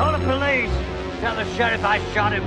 [0.00, 0.70] Call the police.
[1.20, 2.42] Tell the sheriff I shot him.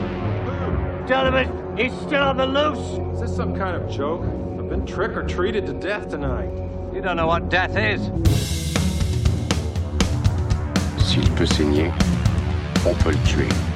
[1.06, 3.14] Tell him he's still on the loose.
[3.14, 4.24] Is this some kind of joke?
[4.24, 6.50] I've been trick or treated to death tonight.
[6.96, 8.02] You don't know what death is.
[10.98, 11.92] S'il peut saigner,
[12.88, 13.73] on peut le tuer.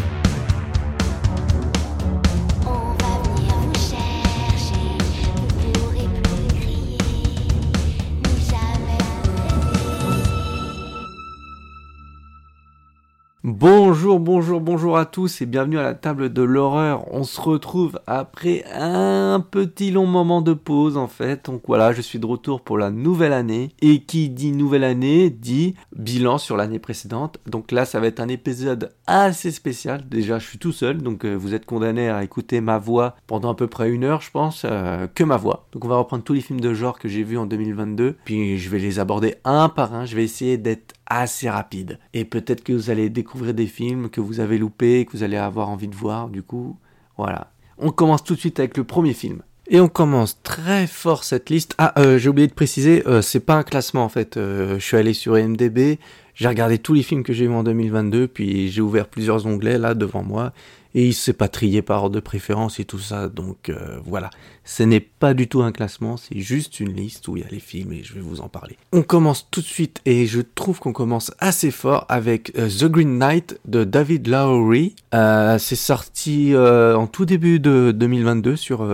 [13.50, 17.06] Bonjour, bonjour, bonjour à tous et bienvenue à la table de l'horreur.
[17.14, 21.46] On se retrouve après un petit long moment de pause en fait.
[21.46, 23.70] Donc voilà, je suis de retour pour la nouvelle année.
[23.80, 27.38] Et qui dit nouvelle année dit bilan sur l'année précédente.
[27.46, 30.04] Donc là, ça va être un épisode assez spécial.
[30.10, 33.54] Déjà, je suis tout seul, donc euh, vous êtes condamné à écouter ma voix pendant
[33.54, 35.68] à peu près une heure, je pense, euh, que ma voix.
[35.72, 38.18] Donc on va reprendre tous les films de genre que j'ai vus en 2022.
[38.26, 40.04] Puis je vais les aborder un par un.
[40.04, 42.00] Je vais essayer d'être assez rapide.
[42.14, 45.38] Et peut-être que vous allez découvrir des films que vous avez loupés, que vous allez
[45.38, 46.30] avoir envie de voir.
[46.30, 46.78] Du coup,
[47.18, 47.52] voilà.
[47.78, 49.42] On commence tout de suite avec le premier film.
[49.70, 51.76] Et on commence très fort cette liste.
[51.78, 54.38] Ah, euh, j'ai oublié de préciser, euh, c'est pas un classement en fait.
[54.38, 56.00] Euh, je suis allé sur IMDb,
[56.36, 59.78] j'ai regardé tous les films que j'ai vus en 2022, puis j'ai ouvert plusieurs onglets
[59.78, 60.54] là devant moi,
[60.96, 63.30] et il s'est pas trié par ordre de préférence et tout ça.
[63.30, 64.30] Donc euh, voilà,
[64.64, 67.50] ce n'est pas du tout un classement, c'est juste une liste où il y a
[67.50, 68.78] les films et je vais vous en parler.
[68.94, 72.86] On commence tout de suite et je trouve qu'on commence assez fort avec euh, The
[72.86, 74.96] Green Knight de David Lowery.
[75.14, 78.88] Euh, c'est sorti en tout début de 2022 sur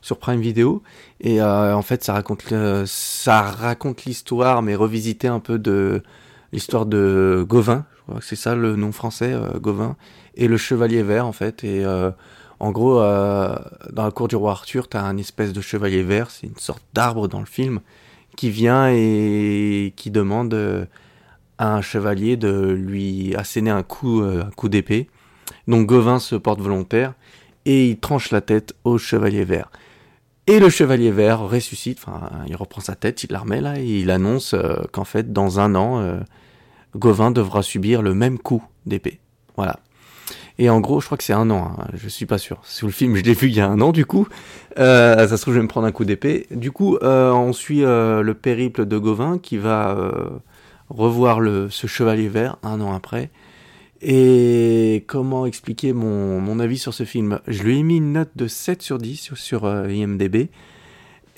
[0.00, 0.82] sur Prime Video
[1.20, 2.42] et en fait ça raconte
[2.86, 6.02] ça raconte l'histoire mais revisiter un peu de
[6.52, 7.84] l'histoire de Gauvin.
[8.20, 9.96] C'est ça le nom français, euh, Gauvin
[10.34, 12.10] et le Chevalier Vert en fait et euh,
[12.60, 13.56] en gros, euh,
[13.92, 16.84] dans la cour du roi Arthur, t'as un espèce de chevalier vert, c'est une sorte
[16.92, 17.80] d'arbre dans le film,
[18.36, 20.54] qui vient et qui demande
[21.58, 25.08] à un chevalier de lui asséner un coup, un coup d'épée.
[25.66, 27.14] Donc Gauvin se porte volontaire
[27.64, 29.72] et il tranche la tête au chevalier vert.
[30.46, 34.02] Et le chevalier vert ressuscite, enfin, il reprend sa tête, il la remet là, et
[34.02, 34.54] il annonce
[34.92, 36.20] qu'en fait, dans un an,
[36.96, 39.20] Gauvin devra subir le même coup d'épée.
[39.56, 39.78] Voilà.
[40.58, 42.60] Et en gros, je crois que c'est un an, hein, je suis pas sûr.
[42.64, 44.28] Sur le film, je l'ai vu il y a un an du coup.
[44.78, 46.46] Euh, ça se trouve, je vais me prendre un coup d'épée.
[46.50, 49.96] Du coup, euh, on suit euh, le périple de Gauvin qui va
[50.88, 53.30] revoir ce chevalier vert un an après.
[54.02, 57.40] Et comment expliquer mon, avis sur ce film?
[57.46, 60.48] Je lui ai mis une note de 7 sur 10 sur, IMDB.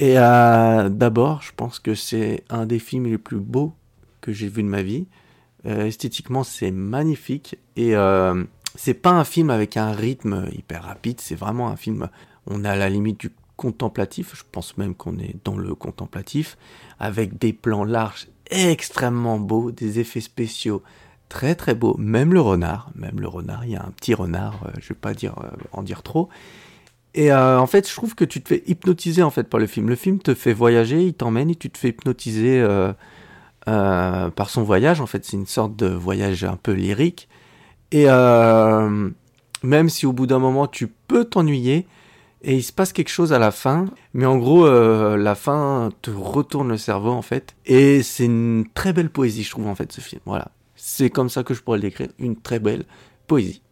[0.00, 3.74] Et d'abord, je pense que c'est un des films les plus beaux
[4.20, 5.06] que j'ai vu de ma vie.
[5.66, 7.56] Euh, esthétiquement, c'est magnifique.
[7.76, 8.44] Et euh,
[8.74, 12.08] c'est pas un film avec un rythme hyper rapide, c'est vraiment un film.
[12.46, 16.58] On est à la limite du contemplatif, je pense même qu'on est dans le contemplatif,
[16.98, 20.82] avec des plans larges extrêmement beaux, des effets spéciaux
[21.28, 24.60] très très beaux, même le renard, même le renard, il y a un petit renard,
[24.66, 25.34] euh, je vais pas dire
[25.72, 26.28] en dire trop.
[27.16, 29.88] Et en fait, je trouve que tu te fais hypnotiser en fait par le film.
[29.88, 32.60] Le film te fait voyager, il t'emmène et tu te fais hypnotiser
[33.68, 35.00] euh, par son voyage.
[35.00, 37.28] En fait, c'est une sorte de voyage un peu lyrique.
[37.92, 39.10] Et euh,
[39.62, 41.86] même si au bout d'un moment tu peux t'ennuyer,
[42.42, 45.90] et il se passe quelque chose à la fin, mais en gros euh, la fin
[46.02, 49.74] te retourne le cerveau en fait, et c'est une très belle poésie je trouve en
[49.74, 50.20] fait ce film.
[50.26, 52.84] Voilà, c'est comme ça que je pourrais le décrire, une très belle
[53.26, 53.62] poésie.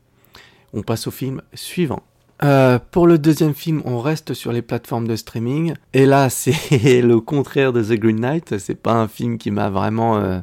[0.72, 2.02] On passe au film suivant.
[2.44, 5.74] Euh, pour le deuxième film, on reste sur les plateformes de streaming.
[5.92, 8.58] Et là, c'est le contraire de The Green Knight.
[8.58, 10.40] C'est pas un film qui m'a vraiment euh,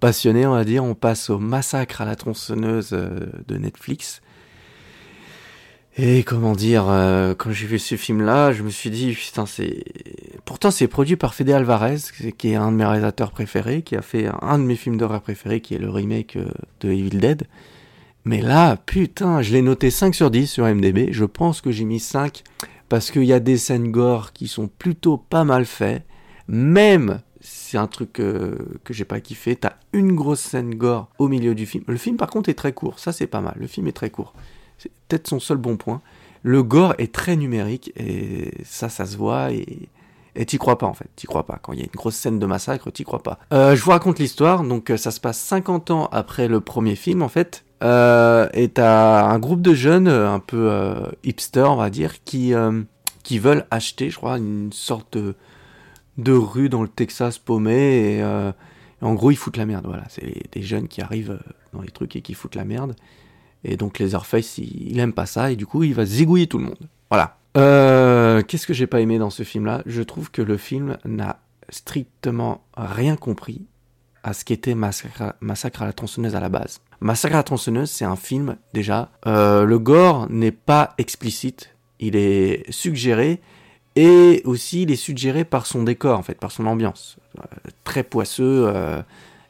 [0.00, 0.84] passionné, on va dire.
[0.84, 4.20] On passe au Massacre à la tronçonneuse euh, de Netflix.
[5.96, 6.86] Et comment dire,
[7.38, 9.84] quand j'ai vu ce film-là, je me suis dit, putain, c'est.
[10.44, 11.98] Pourtant, c'est produit par Fede Alvarez,
[12.36, 15.20] qui est un de mes réalisateurs préférés, qui a fait un de mes films d'horreur
[15.20, 16.36] préférés, qui est le remake
[16.80, 17.46] de Evil Dead.
[18.24, 21.12] Mais là, putain, je l'ai noté 5 sur 10 sur MDB.
[21.12, 22.42] Je pense que j'ai mis 5
[22.88, 26.04] parce qu'il y a des scènes gore qui sont plutôt pas mal faites.
[26.48, 31.28] Même, c'est un truc euh, que j'ai pas kiffé, t'as une grosse scène gore au
[31.28, 31.84] milieu du film.
[31.86, 32.98] Le film, par contre, est très court.
[32.98, 33.54] Ça, c'est pas mal.
[33.58, 34.32] Le film est très court.
[34.78, 36.00] C'est peut-être son seul bon point.
[36.42, 39.88] Le gore est très numérique et ça, ça se voit et.
[40.48, 41.60] T'y crois pas en fait, t'y crois pas.
[41.62, 43.38] Quand il y a une grosse scène de massacre, t'y crois pas.
[43.52, 46.96] Euh, je vous raconte l'histoire, donc euh, ça se passe 50 ans après le premier
[46.96, 47.64] film en fait.
[47.84, 52.24] Euh, et t'as un groupe de jeunes euh, un peu euh, hipster, on va dire,
[52.24, 52.82] qui, euh,
[53.22, 58.22] qui veulent acheter, je crois, une sorte de, rue dans le Texas paumé.
[58.22, 58.52] Euh,
[59.02, 59.86] et en gros, ils foutent la merde.
[59.86, 61.38] Voilà, c'est des jeunes qui arrivent
[61.74, 62.96] dans les trucs et qui foutent la merde.
[63.64, 66.58] Et donc les il, il aime pas ça et du coup, il va zigouiller tout
[66.58, 66.88] le monde.
[67.10, 67.36] Voilà.
[67.54, 69.82] Qu'est-ce que j'ai pas aimé dans ce film-là?
[69.86, 71.40] Je trouve que le film n'a
[71.70, 73.66] strictement rien compris
[74.24, 76.80] à ce qu'était Massacre, Massacre à la tronçonneuse à la base.
[77.00, 79.10] Massacre à la tronçonneuse, c'est un film, déjà.
[79.26, 83.40] euh, le gore n'est pas explicite, il est suggéré,
[83.96, 87.18] et aussi il est suggéré par son décor, en fait, par son ambiance.
[87.38, 89.02] Euh, très poisseux, euh,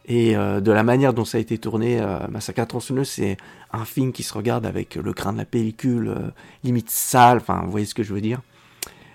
[0.07, 1.99] et de la manière dont ça a été tourné,
[2.29, 3.39] Massacre à la tronçonneuse, c'est
[3.73, 6.15] un film qui se regarde avec le grain de la pellicule,
[6.63, 8.43] limite sale, enfin, vous voyez ce que je veux dire.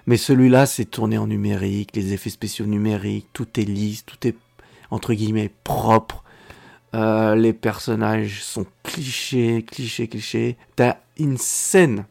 [0.07, 4.35] Mais celui-là, c'est tourné en numérique, les effets spéciaux numériques, tout est lisse, tout est
[4.91, 6.23] entre guillemets propre.
[6.95, 10.57] Euh, les personnages sont clichés, clichés, clichés.
[10.75, 12.05] T'as une scène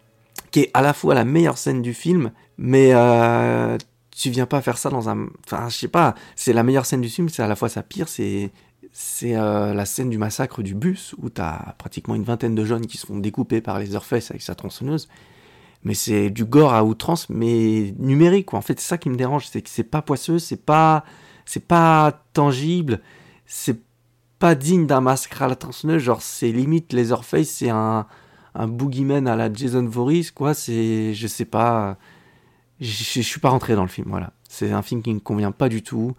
[0.50, 3.76] qui est à la fois la meilleure scène du film, mais euh,
[4.16, 5.26] tu viens pas faire ça dans un.
[5.46, 6.14] Enfin, je sais pas.
[6.36, 8.08] C'est la meilleure scène du film, c'est à la fois sa pire.
[8.08, 8.52] C'est
[8.92, 12.86] c'est euh, la scène du massacre du bus où t'as pratiquement une vingtaine de jeunes
[12.86, 15.08] qui se font découper par les Earthface avec sa tronçonneuse.
[15.84, 18.46] Mais c'est du gore à outrance, mais numérique.
[18.46, 18.58] Quoi.
[18.58, 21.04] En fait, c'est ça qui me dérange, c'est que c'est pas poisseux, c'est pas
[21.48, 23.00] c'est pas tangible,
[23.46, 23.80] c'est
[24.38, 28.06] pas digne d'un masque à la tronçonneuse, genre c'est limite Leatherface, c'est un,
[28.54, 31.96] un boogeyman à la Jason Voorhees, quoi, c'est, je sais pas,
[32.80, 34.32] je suis pas rentré dans le film, voilà.
[34.48, 36.14] C'est un film qui me convient pas du tout,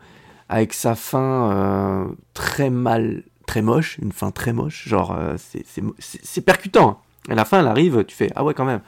[0.50, 6.42] avec sa fin euh, très mal, très moche, une fin très moche, genre euh, c'est-
[6.42, 6.90] percutant.
[6.90, 6.98] hein.
[7.32, 8.82] Et la fin, elle arrive, tu fais, ah ouais quand même.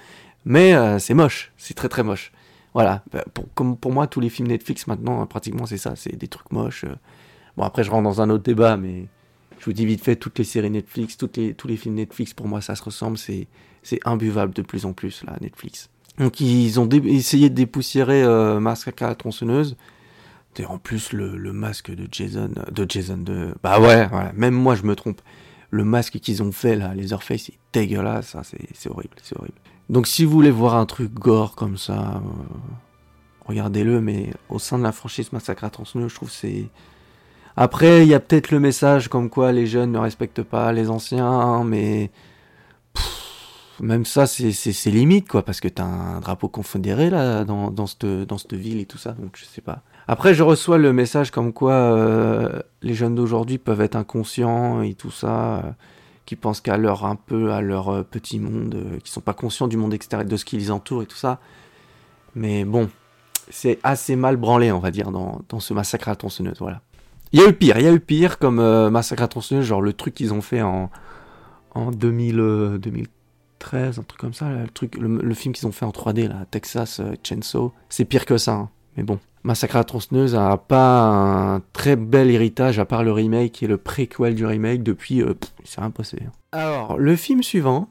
[0.46, 2.32] Mais euh, c'est moche, c'est très très moche.
[2.74, 6.16] Voilà, Bah, pour, comme pour moi, tous les films Netflix maintenant, pratiquement c'est ça, c'est
[6.16, 6.86] des trucs moches.
[6.86, 6.96] euh.
[7.58, 9.08] Bon, après, je rentre dans un autre débat, mais
[9.60, 12.48] je vous dis vite fait, toutes les séries Netflix, les, tous les films Netflix, pour
[12.48, 13.48] moi, ça se ressemble, c'est,
[14.06, 15.90] imbuvable de plus en plus, là, Netflix.
[16.18, 19.76] Donc, ils ont essayé de dépoussiérer euh, Massacre à la tronçonneuse.
[20.68, 23.56] En plus, le, le masque de Jason, de Jason, de.
[23.64, 25.22] Bah ouais, même moi, je me trompe.
[25.70, 29.38] Le masque qu'ils ont fait, là, les Earthface, c'est dégueulasse, ça, c'est, c'est horrible, c'est
[29.38, 29.58] horrible.
[29.90, 32.20] Donc, si vous voulez voir un truc gore comme ça, euh,
[33.46, 36.70] regardez-le, mais au sein de la franchise Massacre à tronçonneuse, je trouve c'est.
[37.58, 40.90] Après, il y a peut-être le message comme quoi les jeunes ne respectent pas les
[40.90, 42.10] anciens, mais
[42.94, 47.88] pff, même ça, c'est- limite, quoi, parce que t'as un drapeau confédéré là dans, dans
[47.88, 49.82] cette ville et tout ça, donc je sais pas.
[50.08, 54.94] Après, je reçois le message comme quoi euh, les jeunes d'aujourd'hui peuvent être inconscients et
[54.94, 55.62] tout ça, euh,
[56.26, 59.34] qui pensent qu'à leur un peu à leur euh, petit monde, euh, qui sont pas
[59.34, 61.40] conscients du monde extérieur, de ce qui les entoure et tout ça.
[62.36, 62.90] Mais bon,
[63.50, 66.82] c'est assez mal branlé, on va dire, dans, dans ce massacre à tronçonneuse, voilà.
[67.34, 69.66] Il y a eu pire, il y a eu pire comme euh, Massacre à tronçonneuse,
[69.66, 70.90] genre le truc qu'ils ont fait en,
[71.74, 75.86] en 2000, euh, 2013, un truc comme ça, le, truc, le film qu'ils ont fait
[75.86, 78.70] en 3D, là, Texas euh, Chainsaw, c'est pire que ça, hein.
[78.98, 79.20] mais bon.
[79.44, 83.68] Massacre à la tronçonneuse a pas un très bel héritage à part le remake et
[83.68, 86.20] le préquel du remake depuis, euh, pff, s'est rien passé.
[86.52, 87.88] Alors, le film suivant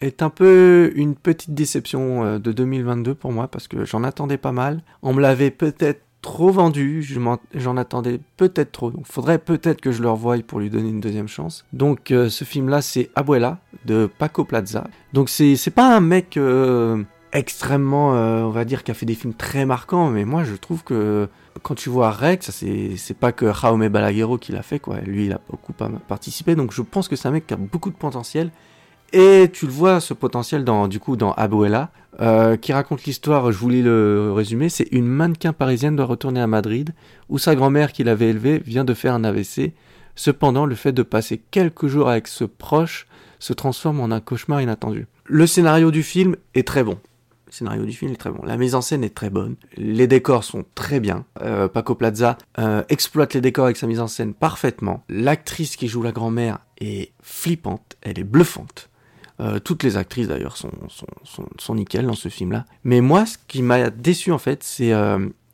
[0.00, 4.38] est un peu une petite déception euh, de 2022 pour moi parce que j'en attendais
[4.38, 4.82] pas mal.
[5.02, 7.04] On me l'avait peut-être trop vendu,
[7.52, 8.90] j'en attendais peut-être trop.
[8.90, 11.66] Donc faudrait peut-être que je le revoie pour lui donner une deuxième chance.
[11.72, 14.86] Donc euh, ce film-là, c'est Abuela de Paco Plaza.
[15.12, 17.02] Donc c'est c'est pas un mec euh,
[17.32, 20.54] extrêmement, euh, on va dire, qui a fait des films très marquants, mais moi je
[20.54, 21.28] trouve que
[21.62, 25.00] quand tu vois Rex, c'est pas que Jaume Balaguerro qui l'a fait, quoi.
[25.00, 27.90] Lui, il a beaucoup participé, donc je pense que c'est un mec qui a beaucoup
[27.90, 28.50] de potentiel.
[29.12, 31.90] Et tu le vois, ce potentiel, dans, du coup, dans Abuela,
[32.20, 36.46] euh, qui raconte l'histoire, je voulais le résumer, c'est une mannequin parisienne doit retourner à
[36.46, 36.94] Madrid,
[37.28, 39.74] où sa grand-mère qui l'avait élevée vient de faire un AVC.
[40.14, 43.06] Cependant, le fait de passer quelques jours avec ce proche
[43.38, 45.06] se transforme en un cauchemar inattendu.
[45.26, 46.98] Le scénario du film est très bon.
[47.52, 48.42] Le scénario du film est très bon.
[48.46, 49.56] La mise en scène est très bonne.
[49.76, 51.26] Les décors sont très bien.
[51.42, 55.04] Euh, Paco Plaza euh, exploite les décors avec sa mise en scène parfaitement.
[55.10, 57.98] L'actrice qui joue la grand-mère est flippante.
[58.00, 58.88] Elle est bluffante.
[59.40, 62.64] Euh, toutes les actrices d'ailleurs sont, sont, sont, nickel dans ce film-là.
[62.84, 64.92] Mais moi, ce qui m'a déçu en fait, c'est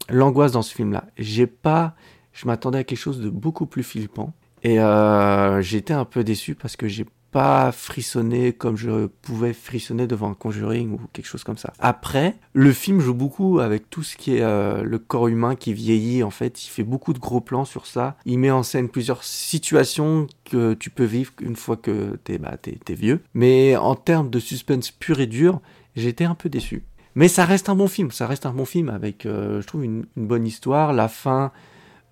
[0.09, 1.03] l'angoisse dans ce film-là.
[1.17, 1.97] J'ai pas,
[2.33, 6.77] je m'attendais à quelque chose de beaucoup plus flippant et été un peu déçu parce
[6.77, 11.59] que j'ai pas frissonné comme je pouvais frissonner devant un Conjuring ou quelque chose comme
[11.59, 11.73] ça.
[11.79, 15.73] Après, le film joue beaucoup avec tout ce qui est euh, le corps humain qui
[15.75, 16.65] vieillit en fait.
[16.65, 18.17] Il fait beaucoup de gros plans sur ça.
[18.25, 22.57] Il met en scène plusieurs situations que tu peux vivre une fois que t'es bah,
[22.57, 23.21] t'es vieux.
[23.35, 25.61] Mais en termes de suspense pur et dur,
[25.97, 26.85] j'étais un peu déçu.
[27.15, 28.11] Mais ça reste un bon film.
[28.11, 30.93] Ça reste un bon film avec, euh, je trouve, une, une bonne histoire.
[30.93, 31.51] La fin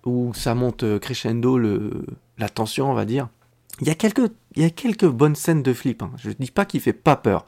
[0.05, 2.05] où ça monte euh, crescendo le,
[2.37, 3.29] la tension, on va dire.
[3.79, 6.01] Il y a quelques, il y a quelques bonnes scènes de flip.
[6.01, 6.11] Hein.
[6.17, 7.45] Je dis pas qu'il fait pas peur.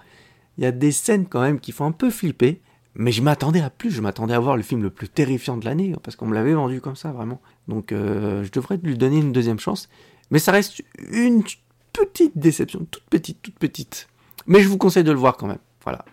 [0.57, 2.61] Il y a des scènes quand même qui font un peu flipper.
[2.95, 3.91] Mais je m'attendais à plus.
[3.91, 6.53] Je m'attendais à voir le film le plus terrifiant de l'année parce qu'on me l'avait
[6.53, 7.41] vendu comme ça vraiment.
[7.67, 9.89] Donc euh, je devrais lui donner une deuxième chance.
[10.31, 11.43] Mais ça reste une
[11.93, 14.07] petite déception, toute petite, toute petite.
[14.45, 15.59] Mais je vous conseille de le voir quand même.
[15.83, 16.05] Voilà.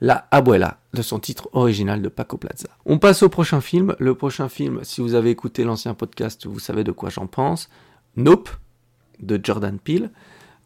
[0.00, 2.68] La Abuela, de son titre original de Paco Plaza.
[2.86, 3.96] On passe au prochain film.
[3.98, 7.68] Le prochain film, si vous avez écouté l'ancien podcast, vous savez de quoi j'en pense.
[8.16, 8.50] Nope,
[9.20, 10.10] de Jordan Peele.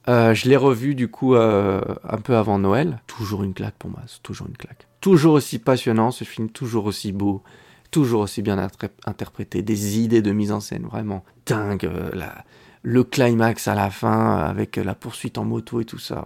[0.09, 3.01] Euh, je l'ai revu du coup euh, un peu avant Noël.
[3.07, 4.89] Toujours une claque pour moi, c'est toujours une claque.
[5.01, 7.43] Toujours aussi passionnant ce film, toujours aussi beau,
[7.91, 8.59] toujours aussi bien
[9.07, 11.85] interprété, des idées de mise en scène vraiment dingue.
[11.85, 12.45] Euh, la,
[12.85, 16.25] le climax à la fin avec la poursuite en moto et tout ça.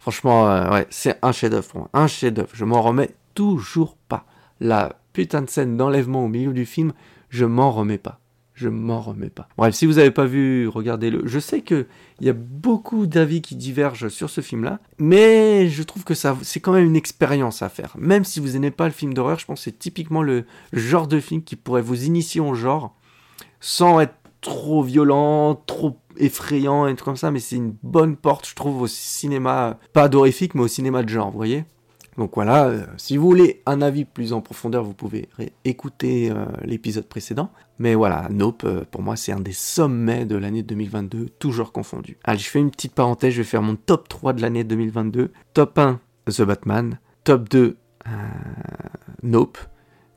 [0.00, 2.50] Franchement, ouais, c'est un chef-d'œuvre pour moi, un chef-d'œuvre.
[2.52, 4.26] Je m'en remets toujours pas.
[4.58, 6.92] La putain de scène d'enlèvement au milieu du film,
[7.28, 8.18] je m'en remets pas.
[8.54, 9.48] Je m'en remets pas.
[9.58, 11.26] Bref, si vous avez pas vu, regardez-le.
[11.26, 11.86] Je sais que
[12.20, 16.36] il y a beaucoup d'avis qui divergent sur ce film-là, mais je trouve que ça,
[16.42, 17.96] c'est quand même une expérience à faire.
[17.98, 21.08] Même si vous n'aimez pas le film d'horreur, je pense que c'est typiquement le genre
[21.08, 22.94] de film qui pourrait vous initier au genre,
[23.58, 28.48] sans être trop violent, trop effrayant et tout comme ça, mais c'est une bonne porte,
[28.48, 31.64] je trouve, au cinéma, pas d'horrifique, mais au cinéma de genre, vous voyez?
[32.16, 35.28] Donc voilà, euh, si vous voulez un avis plus en profondeur, vous pouvez
[35.64, 37.50] écouter euh, l'épisode précédent.
[37.78, 42.18] Mais voilà, Nope, euh, pour moi, c'est un des sommets de l'année 2022, toujours confondu.
[42.22, 45.32] Allez, je fais une petite parenthèse, je vais faire mon top 3 de l'année 2022.
[45.54, 46.98] Top 1, The Batman.
[47.24, 48.10] Top 2, euh,
[49.22, 49.58] Nope.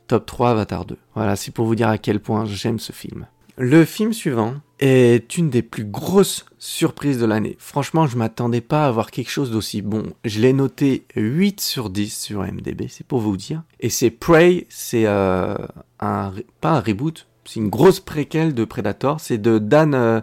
[0.08, 0.98] Top 3, Avatar 2.
[1.16, 3.26] Voilà, c'est pour vous dire à quel point j'aime ce film.
[3.60, 7.56] Le film suivant est une des plus grosses surprises de l'année.
[7.58, 10.04] Franchement, je m'attendais pas à avoir quelque chose d'aussi bon.
[10.26, 13.64] Je l'ai noté 8 sur 10 sur MDB, c'est pour vous dire.
[13.80, 15.56] Et c'est Prey, c'est euh,
[16.00, 19.20] un pas un reboot, c'est une grosse préquelle de Predator.
[19.20, 20.22] C'est de Dan, euh,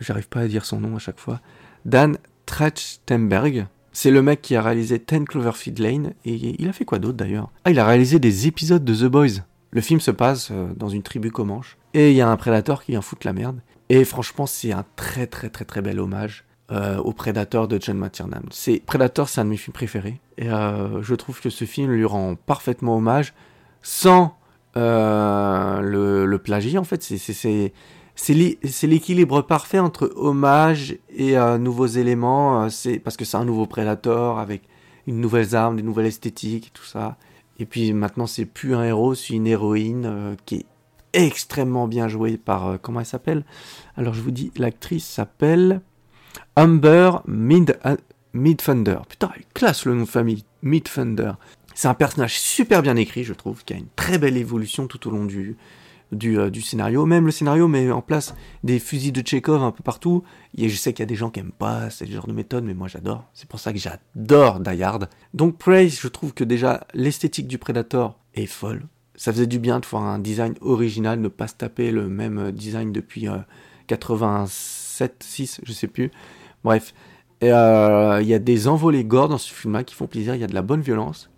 [0.00, 1.40] j'arrive pas à dire son nom à chaque fois,
[1.84, 3.68] Dan Trachtenberg.
[3.92, 7.16] C'est le mec qui a réalisé 10 Cloverfield Lane et il a fait quoi d'autre
[7.16, 7.48] d'ailleurs?
[7.64, 9.44] Ah, il a réalisé des épisodes de The Boys.
[9.70, 12.84] Le film se passe euh, dans une tribu comanche et il y a un prédateur
[12.84, 13.58] qui vient foutre la merde.
[13.88, 17.96] Et franchement, c'est un très très très très bel hommage euh, au Predator de John
[17.98, 18.42] McTiernan.
[18.50, 21.90] C'est Predator, c'est un de mes films préférés et euh, je trouve que ce film
[21.92, 23.32] lui rend parfaitement hommage
[23.82, 24.36] sans
[24.76, 26.80] euh, le, le plagiat.
[26.80, 27.72] En fait, c'est c'est c'est
[28.14, 32.68] c'est l'é- c'est l'équilibre parfait entre hommage et nouveaux éléments.
[32.70, 34.62] c'est parce que c'est un nouveau Predator avec
[35.06, 37.16] une nouvelle arme, des nouvelles esthétiques tout ça.
[37.58, 40.66] Et puis maintenant, c'est plus un héros, c'est une héroïne qui est
[41.12, 43.44] extrêmement bien jouée par euh, comment elle s'appelle?
[43.96, 45.80] Alors je vous dis, l'actrice s'appelle
[46.56, 47.96] Amber Mid euh,
[48.32, 48.98] Midfunder.
[49.08, 51.32] Putain, elle classe le nom de famille, Midfunder.
[51.74, 55.08] C'est un personnage super bien écrit, je trouve, qui a une très belle évolution tout
[55.08, 55.56] au long du,
[56.12, 57.06] du, euh, du scénario.
[57.06, 58.34] Même le scénario met en place
[58.64, 60.22] des fusils de Chekhov un peu partout.
[60.56, 62.64] Et je sais qu'il y a des gens qui aiment pas ce genre de méthode,
[62.64, 63.24] mais moi j'adore.
[63.34, 65.08] C'est pour ça que j'adore Die Hard.
[65.34, 68.86] Donc Prey, je trouve que déjà l'esthétique du Predator est folle.
[69.16, 72.38] Ça faisait du bien de voir un design original, ne pas se taper le même
[72.38, 73.38] euh, design depuis euh,
[73.86, 76.10] 87, 6, je sais plus.
[76.64, 76.94] Bref,
[77.42, 80.34] euh, il y a des envolées gore dans ce film-là qui font plaisir.
[80.34, 81.30] Il y a de la bonne violence.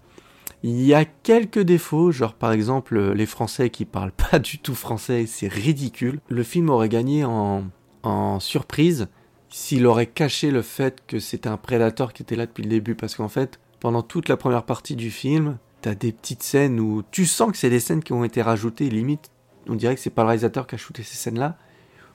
[0.63, 4.59] Il y a quelques défauts, genre par exemple euh, les Français qui parlent pas du
[4.59, 6.21] tout français, c'est ridicule.
[6.29, 7.65] Le film aurait gagné en,
[8.03, 9.09] en surprise
[9.51, 12.95] s'il aurait caché le fait que c'était un prédateur qui était là depuis le début,
[12.95, 17.03] parce qu'en fait, pendant toute la première partie du film, t'as des petites scènes où
[17.11, 19.31] tu sens que c'est des scènes qui ont été rajoutées, limite,
[19.69, 21.57] on dirait que c'est pas le réalisateur qui a shooté ces scènes-là,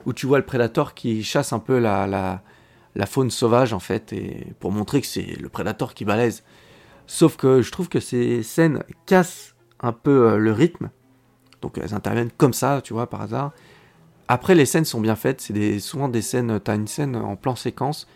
[0.06, 4.12] où tu vois le prédateur qui chasse un peu la, la, faune sauvage en fait,
[4.12, 6.42] et pour montrer que c'est le prédateur qui balaise.
[7.06, 10.90] Sauf que je trouve que ces scènes cassent un peu euh, le rythme.
[11.60, 13.52] Donc elles interviennent comme ça, tu vois, par hasard.
[14.26, 15.42] Après, les scènes sont bien faites.
[15.42, 16.58] C'est souvent des scènes.
[16.60, 18.08] T'as une scène en plan séquence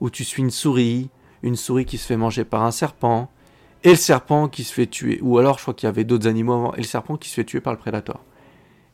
[0.00, 1.08] où tu suis une souris,
[1.42, 3.30] une souris qui se fait manger par un serpent,
[3.84, 5.20] et le serpent qui se fait tuer.
[5.22, 7.34] Ou alors, je crois qu'il y avait d'autres animaux avant, et le serpent qui se
[7.34, 8.20] fait tuer par le prédateur.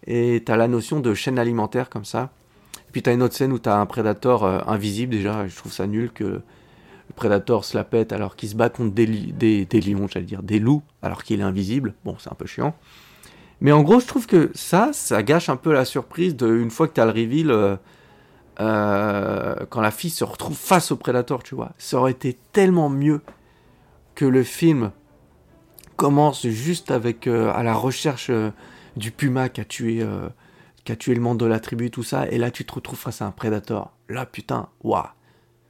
[0.06, 2.30] Et t'as la notion de chaîne alimentaire comme ça.
[2.76, 5.12] Et puis t'as une autre scène où t'as un prédateur euh, invisible.
[5.12, 8.68] Déjà, je trouve ça nul que le prédateur se la pète alors qu'il se bat
[8.68, 11.94] contre des, li- des, des lions, j'allais dire, des loups, alors qu'il est invisible.
[12.04, 12.74] Bon, c'est un peu chiant.
[13.60, 16.70] Mais en gros, je trouve que ça, ça gâche un peu la surprise de une
[16.70, 17.76] fois que t'as le reveal, euh,
[18.58, 21.72] euh, quand la fille se retrouve face au prédateur, tu vois.
[21.78, 23.20] Ça aurait été tellement mieux
[24.20, 24.90] que le film
[25.96, 28.50] commence juste avec euh, à la recherche euh,
[28.98, 30.28] du puma qui a tué euh,
[30.84, 32.28] qui a tué le membre de la tribu tout ça.
[32.28, 33.92] Et là tu te retrouves face à un prédateur.
[34.10, 35.06] Là putain waouh.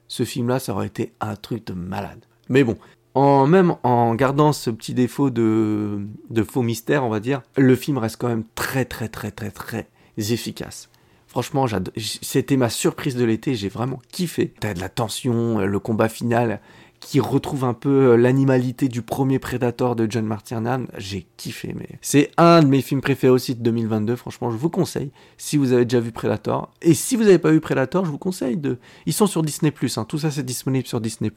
[0.09, 2.25] Ce film là ça aurait été un truc de malade.
[2.49, 2.77] Mais bon
[3.15, 6.09] en même en gardant ce petit défaut de
[6.43, 9.87] faux mystère on va dire le film reste quand même très très très très très
[10.17, 10.91] efficace.
[11.31, 11.67] Franchement,
[11.97, 14.53] c'était ma surprise de l'été, j'ai vraiment kiffé.
[14.59, 16.61] T'as de la tension, euh, le combat final
[17.01, 20.85] qui retrouve un peu euh, l'animalité du premier Predator de John McTiernan.
[20.99, 24.17] J'ai kiffé, mais c'est un de mes films préférés aussi de 2022.
[24.17, 26.71] Franchement, je vous conseille si vous avez déjà vu Predator.
[26.83, 28.79] Et si vous n'avez pas vu Predator, je vous conseille de.
[29.07, 30.05] Ils sont sur Disney hein.
[30.05, 31.33] Tout ça, c'est disponible sur Disney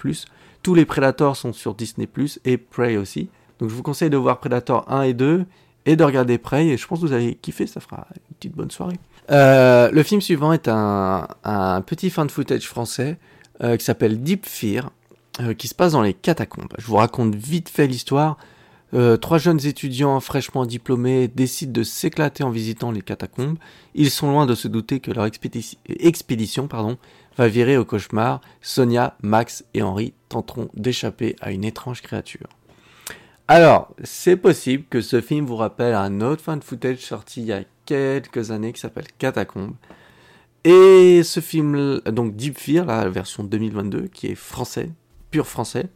[0.61, 2.09] Tous les Predators sont sur Disney
[2.43, 3.29] et Prey aussi.
[3.59, 5.45] Donc, je vous conseille de voir Predator 1 et 2
[5.85, 6.67] et de regarder Prey.
[6.67, 7.67] Et je pense que vous allez kiffer.
[7.67, 8.99] Ça fera une petite bonne soirée.
[9.31, 13.17] Euh, le film suivant est un, un petit fan footage français
[13.63, 14.91] euh, qui s'appelle Deep Fear.
[15.39, 16.73] Euh, qui se passe dans les catacombes.
[16.77, 18.37] Je vous raconte vite fait l'histoire.
[18.93, 23.57] Euh, trois jeunes étudiants fraîchement diplômés décident de s'éclater en visitant les catacombes.
[23.95, 26.69] Ils sont loin de se douter que leur expédition,
[27.35, 28.41] va virer au cauchemar.
[28.61, 32.47] Sonia, Max et Henri tenteront d'échapper à une étrange créature.
[33.47, 37.53] Alors, c'est possible que ce film vous rappelle un autre fan footage sorti il y
[37.53, 39.73] a quelques années qui s'appelle Catacombes.
[40.63, 44.91] Et ce film, donc Deep Fear, la version 2022, qui est français,
[45.33, 45.87] pur français.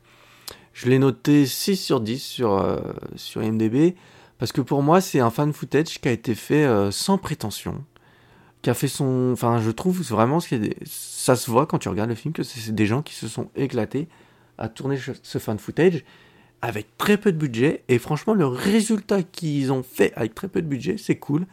[0.73, 2.79] Je l'ai noté 6 sur 10 sur, euh,
[3.15, 3.95] sur IMDB,
[4.39, 7.83] parce que pour moi, c'est un fan footage qui a été fait euh, sans prétention,
[8.63, 9.29] qui a fait son...
[9.33, 10.39] Enfin, je trouve vraiment,
[10.85, 13.49] ça se voit quand tu regardes le film, que c'est des gens qui se sont
[13.55, 14.07] éclatés
[14.57, 16.03] à tourner ce fan footage
[16.63, 20.63] avec très peu de budget, et franchement, le résultat qu'ils ont fait avec très peu
[20.63, 21.45] de budget, c'est cool.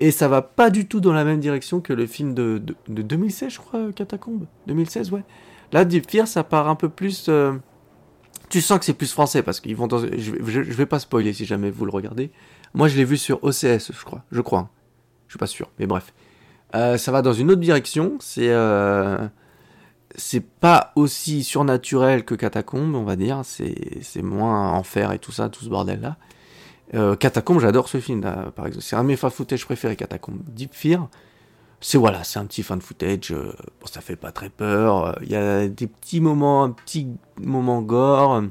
[0.00, 3.02] Et ça va pas du tout dans la même direction que le film de, de
[3.02, 4.46] 2016, je crois, Catacombe.
[4.66, 5.22] 2016, ouais.
[5.72, 7.26] Là, Deep Fear, ça part un peu plus.
[7.28, 7.52] Euh,
[8.48, 9.98] tu sens que c'est plus français parce qu'ils vont dans.
[9.98, 12.30] Je, je, vais pas spoiler si jamais vous le regardez.
[12.74, 14.22] Moi, je l'ai vu sur OCS, je crois.
[14.32, 14.68] Je crois.
[15.28, 16.12] Je suis pas sûr, mais bref.
[16.74, 18.16] Euh, ça va dans une autre direction.
[18.20, 18.50] C'est.
[18.50, 19.28] Euh,
[20.16, 23.42] c'est pas aussi surnaturel que Catacombe, on va dire.
[23.44, 26.16] C'est moins enfer et tout ça, tout ce bordel-là.
[26.94, 28.82] Euh, Catacombe, j'adore ce film, par exemple.
[28.82, 30.40] C'est un de mes footage préférés, Catacombe.
[30.48, 31.08] Deep Fear,
[31.80, 33.32] c'est voilà, c'est un petit fan footage.
[33.32, 35.18] Euh, bon, ça fait pas très peur.
[35.22, 37.08] Il y a des petits moments, un petit
[37.40, 38.42] moment gore.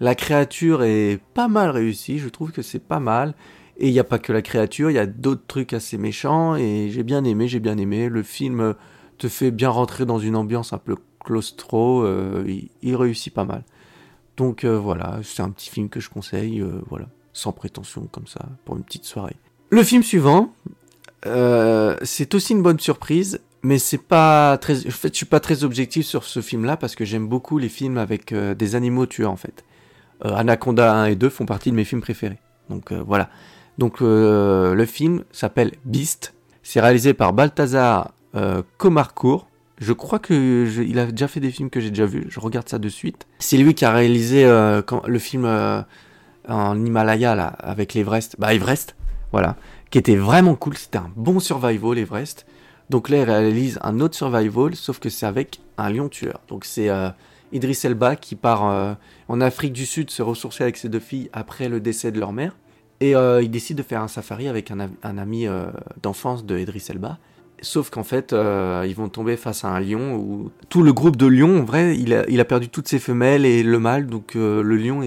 [0.00, 2.18] La créature est pas mal réussie.
[2.18, 3.34] Je trouve que c'est pas mal.
[3.76, 6.56] Et il n'y a pas que la créature, il y a d'autres trucs assez méchants.
[6.56, 8.08] Et j'ai bien aimé, j'ai bien aimé.
[8.08, 8.74] Le film
[9.18, 12.02] te fait bien rentrer dans une ambiance un peu claustro.
[12.02, 12.44] Euh,
[12.82, 13.62] il, réussit pas mal.
[14.36, 16.64] Donc euh, voilà, c'est un petit film que je conseille.
[16.88, 19.36] voilà, sans prétention comme ça pour une petite soirée.
[19.70, 20.52] Le film suivant,
[21.26, 24.86] euh, c'est aussi une bonne surprise, mais c'est pas très.
[24.86, 27.68] En fait, je suis pas très objectif sur ce film-là parce que j'aime beaucoup les
[27.68, 29.64] films avec euh, des animaux tueurs en fait.
[30.24, 32.38] Euh, Anaconda 1 et 2 font partie de mes films préférés.
[32.70, 33.30] Donc voilà.
[33.78, 36.34] Donc le film s'appelle Beast.
[36.62, 38.12] C'est réalisé par Balthazar
[38.76, 39.48] Comarcourt.
[39.78, 42.26] Je crois que il a déjà fait des films que j'ai déjà vus.
[42.28, 43.26] Je regarde ça de suite.
[43.38, 45.46] C'est lui qui a réalisé le film
[46.48, 48.36] en Himalaya là avec l'Everest.
[48.38, 48.96] Bah Everest.
[49.32, 49.56] Voilà
[49.90, 50.76] qui était vraiment cool.
[50.76, 52.46] C'était un bon survival, Everest.
[52.90, 56.40] Donc là, il réalise un autre survival, sauf que c'est avec un lion tueur.
[56.48, 57.10] Donc c'est euh,
[57.52, 58.94] Idris Elba qui part euh,
[59.28, 62.32] en Afrique du Sud se ressourcer avec ses deux filles après le décès de leur
[62.32, 62.56] mère.
[63.00, 65.46] Et euh, il décide de faire un safari avec un, ami
[66.02, 67.18] d'enfance de Idris Elba.
[67.60, 71.26] Sauf qu'en fait, ils vont tomber face à un lion où tout le groupe de
[71.26, 74.06] lions, en vrai, il a, perdu toutes ses femelles et le mâle.
[74.06, 75.02] Donc le lion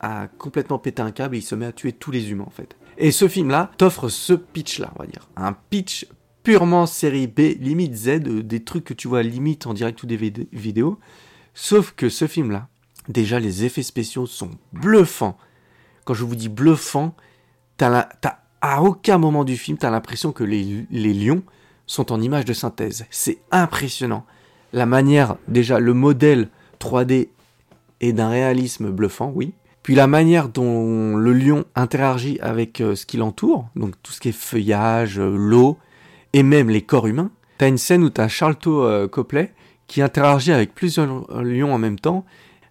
[0.00, 2.50] a complètement pété un câble et il se met à tuer tous les humains en
[2.50, 2.76] fait.
[2.98, 5.28] Et ce film-là t'offre ce pitch-là, on va dire.
[5.36, 6.06] Un pitch
[6.42, 10.06] purement série B, limite Z, euh, des trucs que tu vois limite en direct ou
[10.06, 10.16] des
[10.52, 10.98] vidéos.
[11.54, 12.68] Sauf que ce film-là,
[13.08, 15.38] déjà les effets spéciaux sont bluffants.
[16.04, 17.14] Quand je vous dis bluffant,
[17.76, 18.08] t'as
[18.60, 21.42] à aucun moment du film, t'as l'impression que les, les lions
[21.86, 23.06] sont en image de synthèse.
[23.10, 24.24] C'est impressionnant.
[24.72, 26.48] La manière, déjà, le modèle
[26.80, 27.28] 3D
[28.00, 29.54] est d'un réalisme bluffant, oui.
[29.84, 34.20] Puis la manière dont le lion interagit avec euh, ce qui l'entoure, donc tout ce
[34.20, 35.76] qui est feuillage, euh, l'eau,
[36.32, 37.30] et même les corps humains.
[37.58, 39.52] T'as une scène où t'as Charlton euh, Copley
[39.86, 42.24] qui interagit avec plusieurs lions en même temps,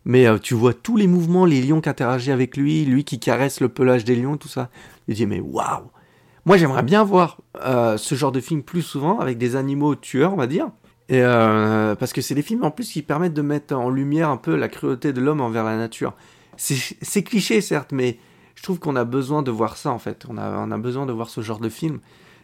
[0.05, 3.61] mais tu vois tous les mouvements, les lions qui interagissent avec lui, lui qui caresse
[3.61, 4.71] le pelage des lions, tout ça.
[5.07, 5.91] Je dis mais waouh
[6.47, 10.37] Moi j'aimerais bien voir ce genre de film plus souvent avec des animaux tueurs, on
[10.37, 10.71] va dire.
[11.07, 14.55] Parce que c'est des films en plus qui permettent de mettre en lumière un peu
[14.55, 16.15] la cruauté de l'homme envers la nature.
[16.57, 18.17] C'est cliché, certes, mais
[18.55, 20.25] je trouve qu'on a besoin de voir ça, en fait.
[20.29, 21.99] On a, on a besoin de voir ce genre de film.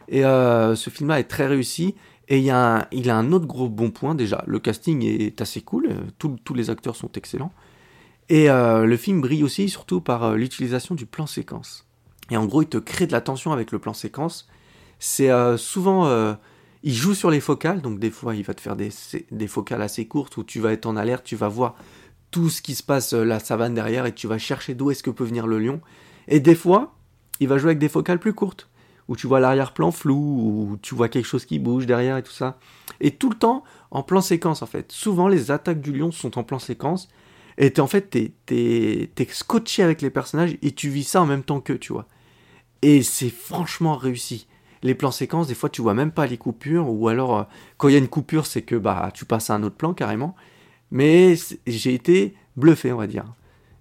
[0.08, 1.96] Et euh, ce film-là est très réussi.
[2.28, 4.44] Et il, y a un, il a un autre gros bon point, déjà.
[4.48, 5.90] Le casting est assez cool.
[6.18, 7.54] tous les acteurs sont excellents.
[8.28, 11.88] Et euh, le film brille aussi, surtout par euh, l'utilisation du plan séquence.
[12.30, 14.48] Et en gros, il te crée de la tension avec le plan séquence.
[15.00, 16.36] C'est souvent...
[16.84, 18.90] il joue sur les focales, donc des fois, il va te faire des,
[19.32, 21.76] des focales assez courtes où tu vas être en alerte, tu vas voir
[22.32, 25.04] tout ce qui se passe euh, la savane derrière et tu vas chercher d'où est-ce
[25.04, 25.82] que peut venir le lion.
[26.28, 26.96] Et des fois,
[27.40, 28.70] il va jouer avec des focales plus courtes,
[29.08, 32.32] où tu vois l'arrière-plan flou, où tu vois quelque chose qui bouge derrière et tout
[32.32, 32.60] ça.
[33.02, 34.92] Et tout le temps en plan séquence en fait.
[34.92, 37.10] Souvent les attaques du lion sont en plan séquence,
[37.58, 41.22] Et t'es, en fait, t'es, t'es, t'es scotché avec les personnages et tu vis ça
[41.22, 42.08] en même temps qu'eux, tu vois.
[42.82, 44.48] Et c'est franchement réussi.
[44.82, 47.44] Les plans séquences, des fois, tu vois même pas les coupures, ou alors, euh,
[47.78, 49.94] quand il y a une coupure, c'est que bah, tu passes à un autre plan
[49.94, 50.36] carrément.
[50.92, 51.36] Mais
[51.68, 53.26] j'ai été bluffé, on va dire.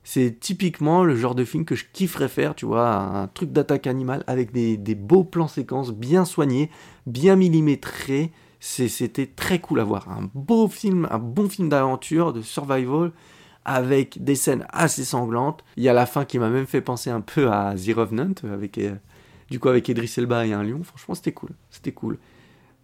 [0.04, 3.86] C'est typiquement le genre de film que je kifferais faire, tu vois, un truc d'attaque
[3.86, 6.70] animale avec des, des beaux plans séquences bien soignés,
[7.06, 8.32] bien millimétrés.
[8.60, 10.08] C'était très cool à voir.
[10.08, 13.12] Un beau film, un bon film d'aventure, de survival,
[13.64, 15.62] avec des scènes assez sanglantes.
[15.76, 18.32] Il y a la fin qui m'a même fait penser un peu à The Revenant,
[18.44, 18.94] avec, euh,
[19.50, 20.82] du coup avec Idris Elba et un lion.
[20.82, 21.50] Franchement, c'était cool.
[21.70, 22.18] C'était cool.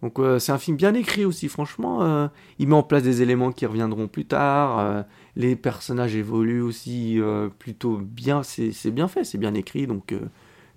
[0.01, 2.03] Donc euh, c'est un film bien écrit aussi, franchement.
[2.03, 2.27] euh,
[2.59, 4.79] il met en place des éléments qui reviendront plus tard.
[4.79, 5.03] euh,
[5.35, 7.19] les personnages évoluent aussi
[7.59, 8.43] plutôt bien.
[8.43, 9.87] C'est bien fait, c'est bien écrit.
[9.87, 10.13] Donc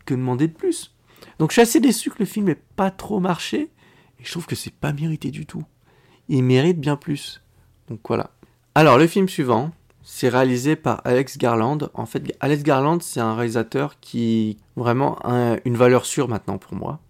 [0.07, 0.95] que demander de plus?
[1.39, 3.71] Donc je suis assez déçu que le film ait pas trop marché.
[4.21, 5.65] Et je trouve que c'est pas mérité du tout.
[6.29, 7.43] Il mérite bien plus.
[7.89, 8.31] Donc voilà.
[8.75, 9.71] Alors le film suivant,
[10.03, 11.79] c'est réalisé par Alex Garland.
[11.95, 16.75] En fait, Alex Garland, c'est un réalisateur qui vraiment a une valeur sûre maintenant pour
[16.75, 17.01] moi.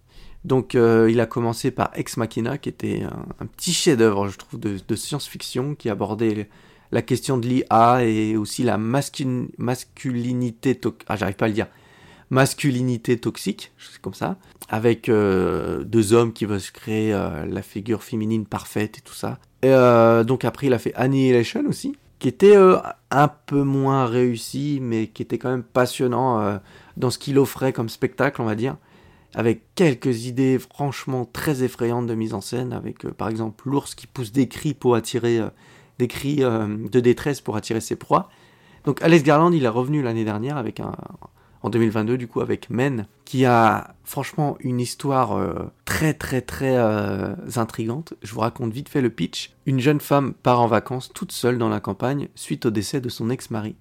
[0.48, 4.58] Donc, euh, il a commencé par Ex Machina, qui était un, petit chef-d'œuvre, je trouve,
[4.58, 6.48] de, science-fiction, qui abordait
[6.90, 11.06] la question de l'IA et aussi la masculin- masculinité toxique.
[11.06, 11.66] Ah, j'arrive pas à le dire.
[12.30, 14.38] Masculinité toxique, c'est comme ça,
[14.70, 19.14] avec euh, deux hommes qui veulent se créer euh, la figure féminine parfaite et tout
[19.14, 19.38] ça.
[19.60, 19.74] Et,
[20.24, 22.56] donc après, il a fait Annihilation aussi, qui était
[23.10, 26.58] un peu moins réussi, mais qui était quand même passionnant
[26.96, 28.78] dans ce qu'il offrait comme spectacle, on va dire
[29.34, 33.94] avec quelques idées franchement très effrayantes de mise en scène, avec euh, par exemple l'ours
[33.94, 35.48] qui pousse des cris pour attirer euh,
[35.98, 38.30] des cris euh, de détresse pour attirer ses proies.
[38.84, 40.92] Donc Alex Garland, il est revenu l'année dernière avec un
[41.62, 45.36] en 2022 du coup avec Men, qui a franchement une histoire
[45.84, 46.78] très très très
[47.56, 48.14] intrigante.
[48.22, 49.50] Je vous raconte vite fait le pitch.
[49.66, 53.08] Une jeune femme part en vacances toute seule dans la campagne suite au décès de
[53.08, 53.74] son ex-mari.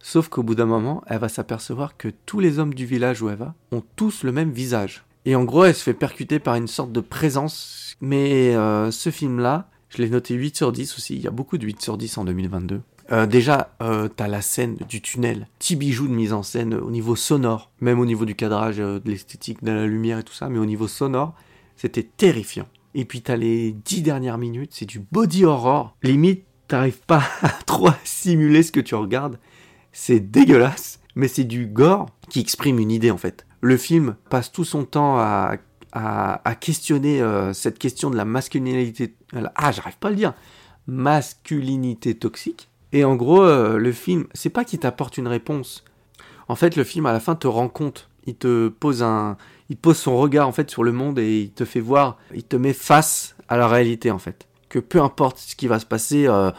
[0.00, 3.28] Sauf qu'au bout d'un moment, elle va s'apercevoir que tous les hommes du village où
[3.28, 5.04] elle va ont tous le même visage.
[5.24, 7.96] Et en gros, elle se fait percuter par une sorte de présence.
[8.00, 11.16] Mais euh, ce film-là, je l'ai noté 8 sur 10 aussi.
[11.16, 12.80] Il y a beaucoup de 8 sur 10 en 2022.
[13.10, 16.90] Euh, déjà, euh, t'as la scène du tunnel, petit bijou de mise en scène au
[16.90, 20.34] niveau sonore, même au niveau du cadrage, euh, de l'esthétique, de la lumière et tout
[20.34, 21.34] ça, mais au niveau sonore,
[21.76, 22.66] c'était terrifiant.
[22.94, 25.96] Et puis t'as les 10 dernières minutes, c'est du body horror.
[26.02, 29.38] Limite, t'arrives pas à trop simuler ce que tu regardes
[29.92, 33.46] c'est dégueulasse, mais c'est du gore qui exprime une idée en fait.
[33.60, 35.56] Le film passe tout son temps à,
[35.92, 39.14] à, questionner euh, cette question de la masculinité.
[39.56, 40.34] Ah, j'arrive pas à le dire.
[40.86, 42.68] Masculinité toxique.
[42.92, 45.84] Et en gros, euh, le film, c'est pas qu'il t'apporte une réponse.
[46.48, 48.08] En fait, le film à la fin te rend compte.
[48.26, 49.36] Il te pose un,
[49.68, 52.44] il pose son regard en fait sur le monde et il te fait voir, il
[52.44, 54.46] te met face à la réalité en fait.
[54.68, 56.50] Que peu importe ce qui va se passer, euh,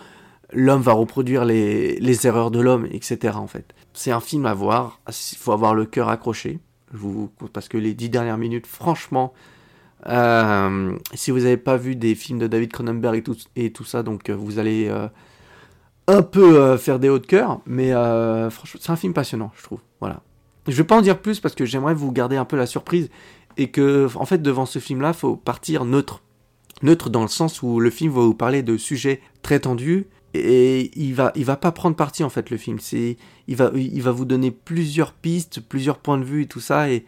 [0.51, 3.35] l'homme va reproduire les, erreurs de l'homme, etc.
[3.35, 4.99] En fait, c'est un film à voir.
[5.07, 6.59] Il faut avoir le cœur accroché.
[6.91, 9.33] Je vous parce que les dix dernières minutes, franchement,
[10.07, 13.23] euh, si vous n'avez pas vu des films de David Cronenberg
[13.55, 15.07] et tout, ça, donc euh, vous allez euh,
[16.07, 17.91] un peu faire des hauts de cœur, mais
[18.49, 19.79] franchement, c'est un film passionnant, je trouve.
[19.99, 20.21] Voilà.
[20.67, 23.09] Je vais pas en dire plus parce que j'aimerais vous garder un peu la surprise
[23.57, 26.21] et que, en fait, devant ce film-là, faut partir neutre.
[26.81, 30.91] Neutre dans le sens où le film va vous parler de sujets très tendus et
[30.99, 32.79] il va il va pas prendre parti en fait le film.
[32.79, 36.59] C'est il va il va vous donner plusieurs pistes plusieurs points de vue et tout
[36.59, 36.89] ça.
[36.89, 37.05] Et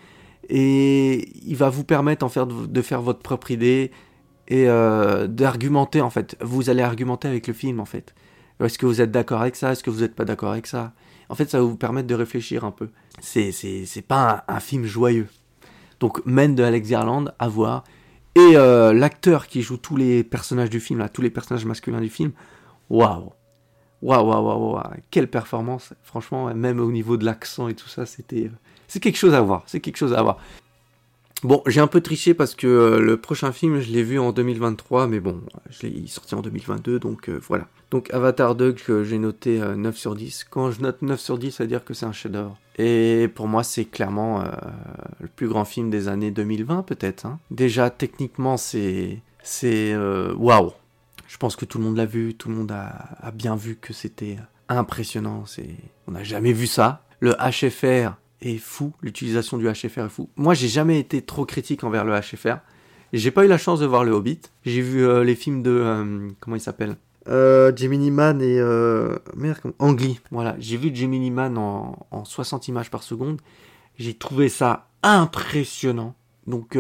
[0.49, 3.91] et il va vous permettre en faire de, faire votre propre idée
[4.47, 6.35] et euh, d'argumenter en fait.
[6.41, 8.13] Vous allez argumenter avec le film en fait.
[8.59, 9.71] Est-ce que vous êtes d'accord avec ça?
[9.71, 10.93] Est-ce que vous n'êtes pas d'accord avec ça?
[11.29, 12.89] En fait ça va vous permettre de réfléchir un peu.
[13.19, 15.27] C'est c'est c'est pas un, film joyeux.
[15.99, 17.83] Donc Men de Alex Garland à voir.
[18.35, 22.09] Et euh, l'acteur qui joue tous les personnages du film tous les personnages masculins du
[22.09, 22.31] film
[22.91, 23.31] Waouh
[24.01, 28.49] Waouh, waouh, waouh, quelle performance Franchement, même au niveau de l'accent et tout ça, c'était...
[28.87, 30.37] C'est quelque chose à voir, c'est quelque chose à voir.
[31.43, 34.31] Bon, j'ai un peu triché parce que euh, le prochain film, je l'ai vu en
[34.31, 37.67] 2023, mais bon, je il est sorti en 2022, donc euh, voilà.
[37.89, 40.45] Donc Avatar 2, que j'ai noté euh, 9 sur 10.
[40.49, 42.57] Quand je note 9 sur 10, ça veut dire que c'est un chef-d'œuvre.
[42.77, 44.45] Et pour moi, c'est clairement euh,
[45.19, 47.25] le plus grand film des années 2020, peut-être.
[47.25, 47.39] hein.
[47.49, 49.19] Déjà, techniquement, c'est...
[49.41, 49.93] C'est...
[49.93, 50.71] euh, Waouh
[51.31, 53.77] je pense que tout le monde l'a vu, tout le monde a, a bien vu
[53.77, 55.45] que c'était impressionnant.
[55.45, 55.69] C'est,
[56.07, 57.05] on n'a jamais vu ça.
[57.21, 60.29] Le HFR est fou, l'utilisation du HFR est fou.
[60.35, 62.57] Moi, j'ai jamais été trop critique envers le HFR.
[63.13, 64.41] J'ai pas eu la chance de voir le Hobbit.
[64.65, 66.97] J'ai vu euh, les films de euh, comment il s'appelle?
[67.29, 70.19] Euh, Gemini Man et euh, merde, comment- Ang Lee.
[70.31, 73.39] Voilà, j'ai vu Gemini Man en, en 60 images par seconde.
[73.97, 76.13] J'ai trouvé ça impressionnant.
[76.47, 76.77] Donc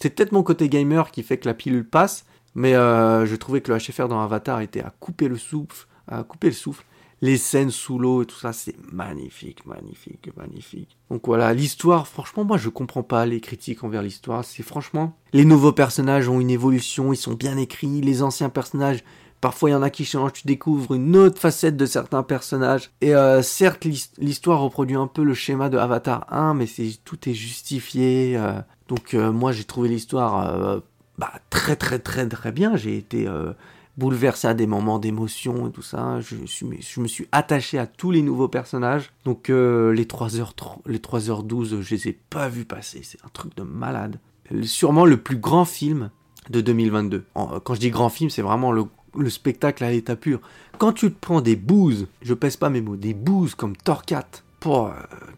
[0.00, 3.60] c'est peut-être mon côté gamer qui fait que la pilule passe, mais euh, je trouvais
[3.60, 6.84] que le HFR dans Avatar était à couper le souffle, à couper le souffle.
[7.20, 10.96] les scènes sous l'eau et tout ça, c'est magnifique, magnifique, magnifique.
[11.10, 14.44] Donc voilà, l'histoire, franchement, moi je comprends pas les critiques envers l'histoire.
[14.44, 19.02] C'est franchement, les nouveaux personnages ont une évolution, ils sont bien écrits, les anciens personnages,
[19.40, 22.90] parfois il y en a qui changent, tu découvres une autre facette de certains personnages.
[23.00, 26.88] Et euh, certes, l'his- l'histoire reproduit un peu le schéma de Avatar 1, mais c'est
[27.04, 28.36] tout est justifié.
[28.36, 28.60] euh.
[28.88, 30.80] donc moi j'ai trouvé l'histoire
[31.18, 32.76] bah, très très très très bien.
[32.76, 33.52] J'ai été euh,
[33.96, 36.20] bouleversé à des moments d'émotion et tout ça.
[36.20, 39.10] Je, suis, je me suis attaché à tous les nouveaux personnages.
[39.24, 40.52] Donc euh, les 3h,
[40.86, 43.00] les 3h12, je les ai pas vus passer.
[43.02, 44.18] C'est un truc de malade.
[44.62, 46.10] Sûrement le plus grand film
[46.48, 47.24] de 2022.
[47.34, 48.84] En- Quand je dis grand film, c'est vraiment le,
[49.18, 50.40] le spectacle à l'état pur.
[50.78, 54.44] Quand tu te prends des bouses, je pèse pas mes mots, des bouses comme 4,
[54.60, 54.92] pour, euh,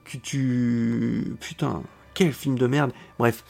[0.05, 1.35] que tu...
[1.41, 1.83] Putain,
[2.15, 2.93] quel film de merde.
[3.19, 3.43] Bref,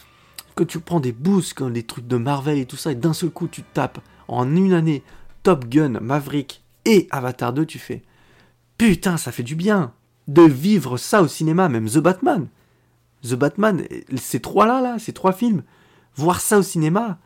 [0.55, 3.13] que tu prends des boosts comme des trucs de Marvel et tout ça, et d'un
[3.13, 5.03] seul coup tu tapes en une année
[5.43, 8.03] Top Gun, Maverick et Avatar 2, tu fais
[8.81, 9.93] putain, ça fait du bien
[10.27, 12.49] de vivre ça au cinéma, même The Batman.
[13.23, 13.85] The Batman,
[14.17, 15.65] ces trois-là, là, ces trois films,
[16.17, 17.19] voir ça au cinéma,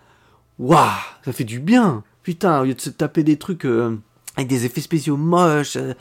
[0.59, 0.89] waouh,
[1.25, 2.03] ça fait du bien.
[2.25, 3.97] Putain, au lieu de se taper des trucs euh,
[4.37, 5.95] avec des effets spéciaux moches, euh,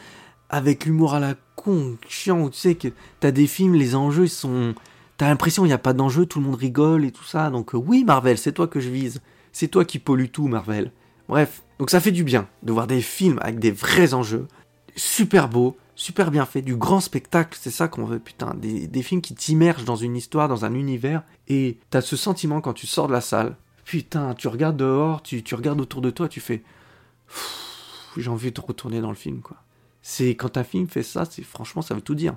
[0.49, 2.87] avec l'humour à la con, chiant, tu sais que
[3.19, 4.73] t'as des films, les enjeux ils sont
[5.17, 7.49] T'as l'impression qu'il n'y a pas d'enjeu, tout le monde rigole et tout ça.
[7.49, 9.21] Donc euh, oui, Marvel, c'est toi que je vise.
[9.51, 10.91] C'est toi qui pollue tout, Marvel.
[11.29, 14.47] Bref, donc ça fait du bien de voir des films avec des vrais enjeux,
[14.95, 18.55] super beaux, super bien faits, du grand spectacle, c'est ça qu'on veut, putain.
[18.55, 22.61] Des, des films qui t'immergent dans une histoire, dans un univers, et t'as ce sentiment
[22.61, 23.55] quand tu sors de la salle.
[23.85, 26.63] Putain, tu regardes dehors, tu, tu regardes autour de toi, tu fais...
[28.17, 29.57] J'ai envie de retourner dans le film, quoi.
[30.01, 32.35] C'est quand un film fait ça, c'est franchement, ça veut tout dire.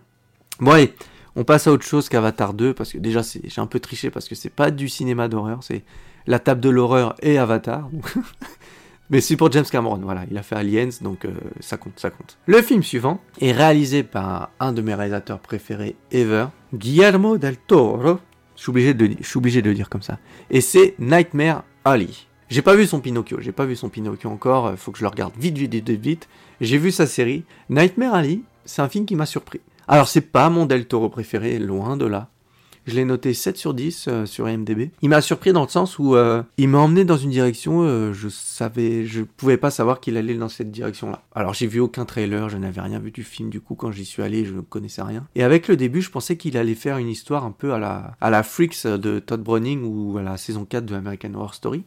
[0.60, 0.94] Bon allez,
[1.36, 4.26] on passe à autre chose qu'Avatar 2, parce que déjà, j'ai un peu triché, parce
[4.26, 5.84] que c'est pas du cinéma d'horreur, c'est
[6.26, 7.88] la table de l'horreur et Avatar.
[9.10, 12.10] Mais c'est pour James Cameron, voilà, il a fait Aliens, donc euh, ça compte, ça
[12.10, 12.38] compte.
[12.46, 18.18] Le film suivant est réalisé par un de mes réalisateurs préférés ever, Guillermo del Toro.
[18.56, 20.18] Je suis obligé de, je suis obligé de le dire comme ça.
[20.50, 22.08] Et c'est Nightmare Alley.
[22.48, 25.04] J'ai pas vu son Pinocchio, j'ai pas vu son Pinocchio encore, euh, faut que je
[25.04, 26.28] le regarde vite, vite, vite, vite.
[26.60, 27.44] J'ai vu sa série.
[27.70, 29.60] Nightmare Alley, c'est un film qui m'a surpris.
[29.88, 32.28] Alors c'est pas mon Del Toro préféré, loin de là.
[32.86, 34.90] Je l'ai noté 7 sur 10 euh, sur IMDb.
[35.02, 38.12] Il m'a surpris dans le sens où euh, il m'a emmené dans une direction, euh,
[38.12, 41.22] je savais, je pouvais pas savoir qu'il allait dans cette direction-là.
[41.34, 44.04] Alors j'ai vu aucun trailer, je n'avais rien vu du film, du coup quand j'y
[44.04, 45.26] suis allé, je ne connaissais rien.
[45.34, 48.12] Et avec le début, je pensais qu'il allait faire une histoire un peu à la,
[48.20, 51.84] à la Freaks de Todd Browning ou à la saison 4 de American Horror Story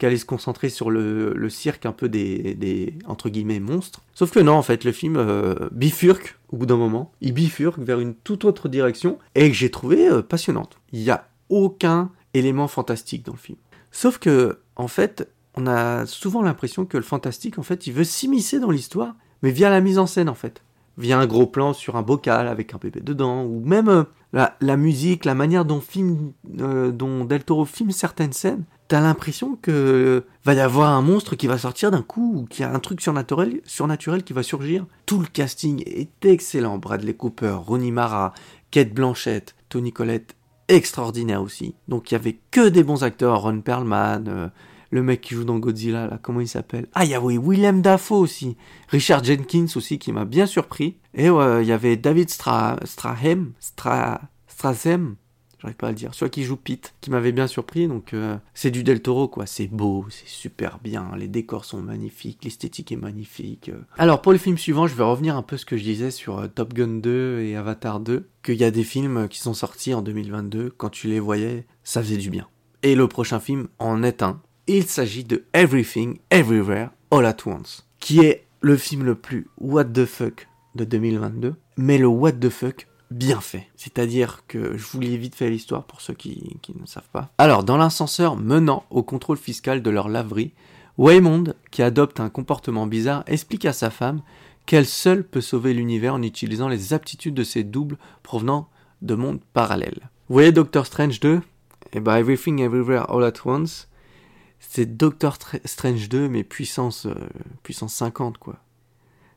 [0.00, 4.00] qui allait se concentrer sur le, cirque un peu des, entre guillemets monstres.
[4.14, 7.12] Sauf que non, en fait, le film euh, bifurque au bout d'un moment.
[7.20, 10.78] Il bifurque vers une toute autre direction et que j'ai trouvé euh, passionnante.
[10.92, 13.58] Il n'y a aucun élément fantastique dans le film.
[13.92, 18.04] Sauf que, en fait, on a souvent l'impression que le fantastique, en fait, il veut
[18.04, 20.62] s'immiscer dans l'histoire, mais via la mise en scène, en fait.
[20.96, 24.76] Via un gros plan sur un bocal avec un bébé dedans, ou même euh, la,
[24.78, 25.82] musique, la manière dont
[26.44, 31.58] Del Toro filme certaines scènes, t'as l'impression que va y avoir un monstre qui va
[31.58, 34.84] sortir d'un coup ou qu'il y a un truc surnaturel, surnaturel qui va surgir.
[35.06, 36.76] Tout le casting est excellent.
[36.78, 38.34] Bradley Cooper, Rooney Mara,
[38.72, 40.34] Kate Blanchett, Tony Collette,
[40.66, 41.76] extraordinaire aussi.
[41.86, 43.42] Donc il y avait que des bons acteurs.
[43.42, 44.48] Ron Perlman, euh,
[44.90, 46.88] le mec qui joue dans Godzilla, là, comment il s'appelle?
[46.94, 48.56] Ah, il y avait Willem Dafoe aussi.
[48.88, 50.96] Richard Jenkins aussi qui m'a bien surpris.
[51.14, 55.14] Et ouais, il y avait David Stra Strahem, Stra Strahem,
[55.60, 58.36] j'arrive pas à le dire, celui qui joue Pete, qui m'avait bien surpris, donc euh,
[58.54, 62.92] c'est du Del Toro quoi, c'est beau, c'est super bien, les décors sont magnifiques, l'esthétique
[62.92, 63.68] est magnifique.
[63.68, 63.80] euh.
[63.98, 66.38] Alors pour le film suivant, je vais revenir un peu ce que je disais sur
[66.38, 69.94] euh, Top Gun 2 et Avatar 2, qu'il y a des films qui sont sortis
[69.94, 72.46] en 2022, quand tu les voyais, ça faisait du bien.
[72.82, 77.86] Et le prochain film en est un, il s'agit de Everything, Everywhere, All at Once,
[77.98, 82.48] qui est le film le plus what the fuck de 2022, mais le what the
[82.48, 83.68] fuck bien fait.
[83.76, 87.30] C'est-à-dire que je vous lis vite fait l'histoire pour ceux qui, ne savent pas.
[87.38, 90.52] Alors, dans l'ascenseur menant au contrôle fiscal de leur laverie,
[90.98, 94.22] Waymond, qui adopte un comportement bizarre, explique à sa femme
[94.66, 98.68] qu'elle seule peut sauver l'univers en utilisant les aptitudes de ses doubles provenant
[99.02, 100.10] de mondes parallèles.
[100.28, 101.40] Vous voyez Doctor Strange 2
[101.92, 103.88] Eh ben Everything Everywhere All at Once,
[104.60, 107.14] c'est Doctor Tra- Strange 2 mais puissance, euh,
[107.62, 108.56] puissance 50 quoi.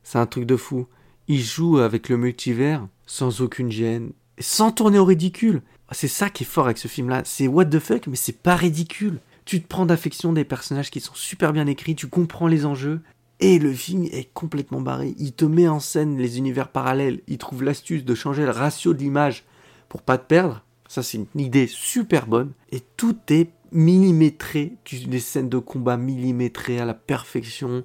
[0.02, 0.86] C'est un truc de fou.
[1.26, 5.62] Il joue avec le multivers sans aucune gêne, sans tourner au ridicule.
[5.92, 7.22] C'est ça qui est fort avec ce film-là.
[7.24, 9.20] C'est what the fuck, mais c'est pas ridicule.
[9.44, 13.00] Tu te prends d'affection des personnages qui sont super bien écrits, tu comprends les enjeux,
[13.40, 15.14] et le film est complètement barré.
[15.18, 18.94] Il te met en scène les univers parallèles, il trouve l'astuce de changer le ratio
[18.94, 19.44] de l'image
[19.88, 20.64] pour pas te perdre.
[20.88, 22.52] Ça, c'est une idée super bonne.
[22.72, 24.74] Et tout est millimétré.
[24.84, 27.84] Tu, des scènes de combat millimétrées à la perfection.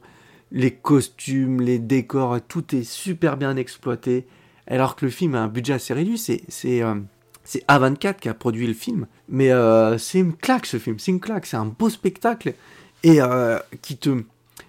[0.52, 4.26] les costumes, les décors, tout est super bien exploité.
[4.70, 6.96] Alors que le film a un budget assez réduit, c'est euh,
[7.44, 11.12] c'est A24 qui a produit le film, mais euh, c'est une claque ce film, c'est
[11.12, 12.54] une claque, c'est un beau spectacle.
[13.02, 14.24] Et euh, qui te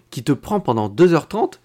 [0.08, 1.58] qui te prend pendant 2h30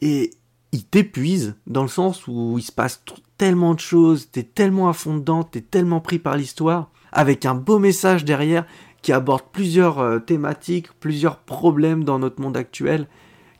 [0.00, 0.32] et
[0.72, 3.02] il t'épuise dans le sens où il se passe
[3.38, 7.54] tellement de choses, t'es tellement à fond dedans, t'es tellement pris par l'histoire, avec un
[7.54, 8.66] beau message derrière
[9.02, 13.06] qui aborde plusieurs thématiques, plusieurs problèmes dans notre monde actuel,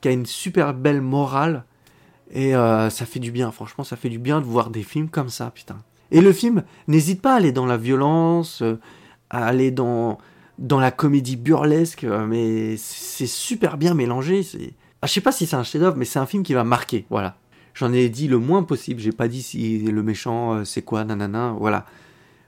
[0.00, 1.64] qui a une super belle morale.
[2.30, 5.08] Et euh, ça fait du bien, franchement, ça fait du bien de voir des films
[5.08, 5.78] comme ça, putain.
[6.10, 8.78] Et le film n'hésite pas à aller dans la violence, euh,
[9.30, 10.18] à aller dans,
[10.58, 14.42] dans la comédie burlesque, euh, mais c'est super bien mélangé.
[14.42, 14.72] C'est...
[15.02, 17.06] Ah, je sais pas si c'est un chef-d'œuvre, mais c'est un film qui va marquer,
[17.10, 17.36] voilà.
[17.74, 21.54] J'en ai dit le moins possible, j'ai pas dit si le méchant c'est quoi, nanana,
[21.58, 21.84] voilà.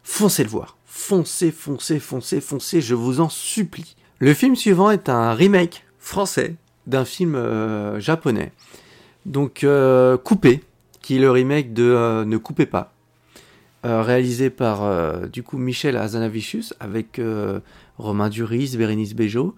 [0.03, 0.79] Foncez le voir.
[0.87, 3.95] Foncez, foncez, foncez, foncez, je vous en supplie.
[4.21, 7.37] Le film suivant est un remake français d'un film
[7.99, 8.53] japonais.
[9.27, 10.63] Donc euh, Coupé,
[11.09, 12.93] qui est le remake de euh, Ne coupez pas,
[13.87, 17.19] euh, réalisé par euh, du coup Michel Hazanavicius avec
[17.97, 19.55] Romain Duris, Bérénice Bejo.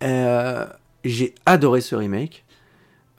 [0.00, 2.44] J'ai adoré ce remake.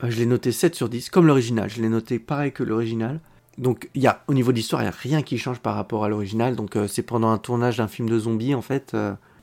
[0.01, 1.69] Je l'ai noté 7 sur 10, comme l'original.
[1.69, 3.21] Je l'ai noté pareil que l'original.
[3.57, 6.03] Donc, y a, au niveau de l'histoire, il n'y a rien qui change par rapport
[6.03, 6.57] à l'original.
[6.57, 8.93] Donc, c'est pendant un tournage d'un film de zombies, en fait.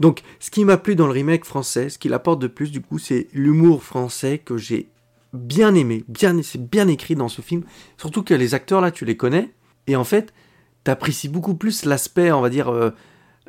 [0.01, 2.83] Donc, ce qui m'a plu dans le remake français, ce qu'il apporte de plus, du
[2.83, 4.91] coup, c'est l'humour français que j'ai
[5.33, 6.05] bien aimé.
[6.09, 7.63] Bien, c'est bien écrit dans ce film.
[7.97, 9.53] Surtout que les acteurs, là, tu les connais.
[9.87, 10.33] Et en fait,
[10.85, 12.91] t'apprécies beaucoup plus l'aspect, on va dire, euh,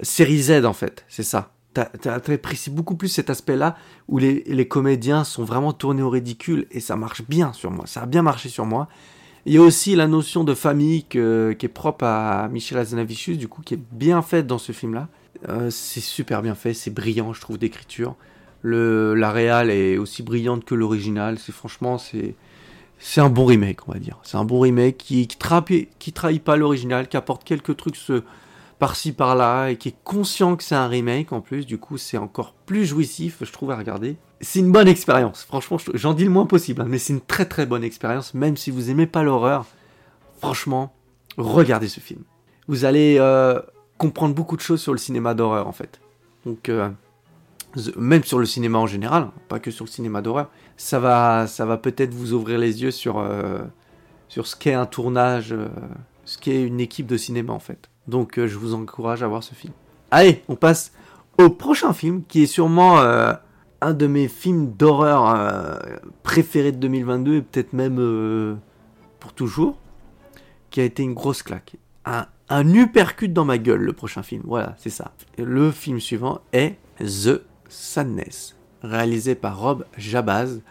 [0.02, 1.06] série Z, en fait.
[1.08, 1.54] C'est ça.
[1.74, 3.78] T'a- t'a- T'apprécies beaucoup plus cet aspect-là
[4.10, 7.86] où les, comédiens sont vraiment tournés au ridicule et ça marche bien sur moi.
[7.88, 8.88] Ça a bien marché sur moi.
[9.46, 13.48] Il y a aussi la notion de famille qui est propre à Michel Hazanavicius, du
[13.48, 15.08] coup, qui est bien faite dans ce film-là.
[15.50, 18.16] Euh, c'est super bien fait, c'est brillant, je trouve, d'écriture.
[18.64, 21.38] La réal est aussi brillante que l'original.
[21.40, 22.36] C'est franchement, c'est
[23.22, 24.18] un bon remake, on va dire.
[24.24, 27.98] C'est un bon remake qui trahit pas l'original, qui apporte quelques trucs
[28.80, 31.66] par-ci par-là et qui est conscient que c'est un remake en plus.
[31.66, 34.16] Du coup, c'est encore plus jouissif, je trouve, à regarder.
[34.42, 35.44] C'est une bonne expérience.
[35.44, 38.34] Franchement, je- j'en dis le moins possible, hein, mais c'est une très très bonne expérience,
[38.34, 39.66] même si vous aimez pas l'horreur.
[40.40, 40.94] Franchement,
[41.38, 42.22] regardez ce film.
[42.68, 43.60] Vous allez euh,
[44.00, 46.00] comprendre beaucoup de choses sur le cinéma d'horreur, en fait.
[46.48, 46.90] Donc, euh,
[47.98, 51.66] même sur le cinéma en général, pas que sur le cinéma d'horreur, ça va, ça
[51.66, 53.60] va peut-être vous ouvrir les yeux sur, euh,
[54.28, 55.68] sur ce qu'est un tournage, euh,
[56.26, 57.90] ce qu'est une équipe de cinéma, en fait.
[58.08, 59.74] Donc, euh, je vous encourage à voir ce film.
[60.10, 60.94] Allez, on passe
[61.38, 65.82] au prochain film, qui est sûrement un de mes films d'horreur
[66.22, 68.60] préférés de 2022, et peut-être même
[69.22, 69.78] pour toujours,
[70.70, 71.78] qui a été une grosse claque.
[72.04, 74.44] Un, un uppercut dans ma gueule, le prochain film.
[74.46, 75.14] Voilà, c'est ça.
[75.38, 80.62] Le film suivant est The Sadness, réalisé par Rob Jabaz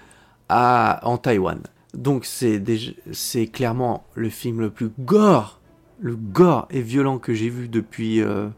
[0.48, 1.62] à, en Taïwan.
[1.94, 5.60] Donc c'est clairement le film le plus gore,
[5.98, 8.48] le gore et violent que j'ai vu depuis euh,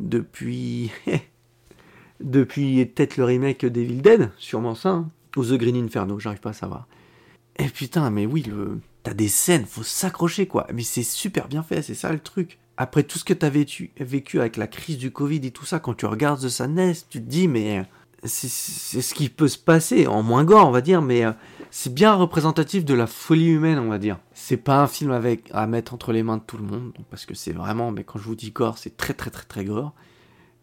[0.00, 0.92] depuis
[2.20, 6.50] depuis peut-être le remake d'Evil Dead, sûrement ça, hein, ou The Green Inferno, j'arrive pas
[6.50, 6.86] à savoir.
[7.56, 10.66] Et putain, mais oui, le t'as des scènes, faut s'accrocher quoi.
[10.72, 12.58] Mais c'est super bien fait, c'est ça le truc.
[12.76, 15.78] Après tout ce que t'as vécu, vécu avec la crise du Covid et tout ça,
[15.78, 17.84] quand tu regardes The Sadness, tu te dis mais
[18.24, 21.32] c'est c'est ce qui peut se passer en moins gore, on va dire, mais euh,
[21.70, 24.18] c'est bien représentatif de la folie humaine, on va dire.
[24.32, 27.26] C'est pas un film avec à mettre entre les mains de tout le monde, parce
[27.26, 29.92] que c'est vraiment, mais quand je vous dis gore, c'est très très très très gore.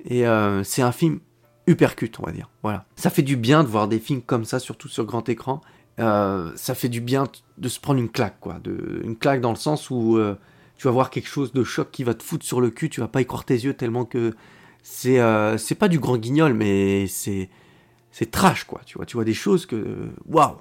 [0.05, 1.19] Et euh, c'est un film
[1.67, 2.49] uppercut, on va dire.
[2.63, 2.85] Voilà.
[2.95, 5.61] Ça fait du bien de voir des films comme ça, surtout sur grand écran.
[5.99, 7.25] Euh, ça fait du bien
[7.57, 8.59] de se prendre une claque, quoi.
[9.03, 10.35] Une claque dans le sens où euh,
[10.81, 13.01] tu vas voir quelque chose de choc qui va te foutre sur le cul, tu
[13.01, 14.33] vas pas y croire tes yeux tellement que
[14.81, 17.51] c'est euh, c'est pas du grand guignol, mais c'est
[18.09, 18.81] c'est trash, quoi.
[18.87, 20.55] Tu vois, tu vois des choses que waouh.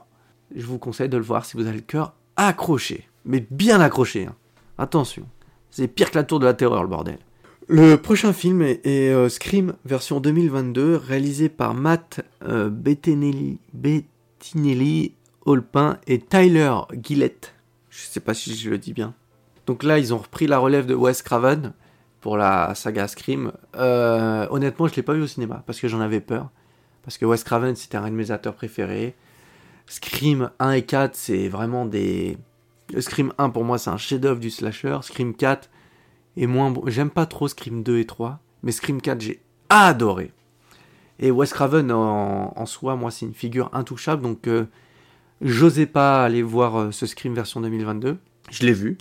[0.55, 4.27] Je vous conseille de le voir si vous avez le cœur accroché, mais bien accroché.
[4.27, 4.35] hein.
[4.77, 5.27] Attention,
[5.71, 7.19] c'est pire que la tour de la terreur, le bordel.
[7.67, 15.15] Le prochain film est, euh, Scream version 2022, réalisé par Matt euh, Bettinelli, Bettinelli
[15.47, 17.55] Holpin et Tyler Gillett.
[17.89, 19.15] Je sais pas si je le dis bien.
[19.67, 21.73] Donc là, ils ont repris la relève de Wes Craven
[22.21, 23.53] pour la saga Scream.
[23.77, 26.51] Euh, honnêtement, je l'ai pas vu au cinéma parce que j'en avais peur.
[27.03, 29.15] Parce que Wes Craven, c'était un de mes acteurs préférés.
[29.87, 32.39] Scream 1 et 4, c'est vraiment des.
[32.99, 34.99] Scream 1 pour moi, c'est un chef-d'œuvre du slasher.
[35.03, 35.71] Scream 4
[36.37, 36.83] est moins bon.
[36.87, 40.33] J'aime pas trop Scream 2 et 3, mais Scream 4, j'ai adoré.
[41.19, 44.65] Et Wes Craven en, en soi, moi, c'est une figure intouchable, donc euh,
[45.43, 48.19] j'osais pas aller voir euh, ce Scream version 2022.
[48.51, 48.97] Je l'ai vu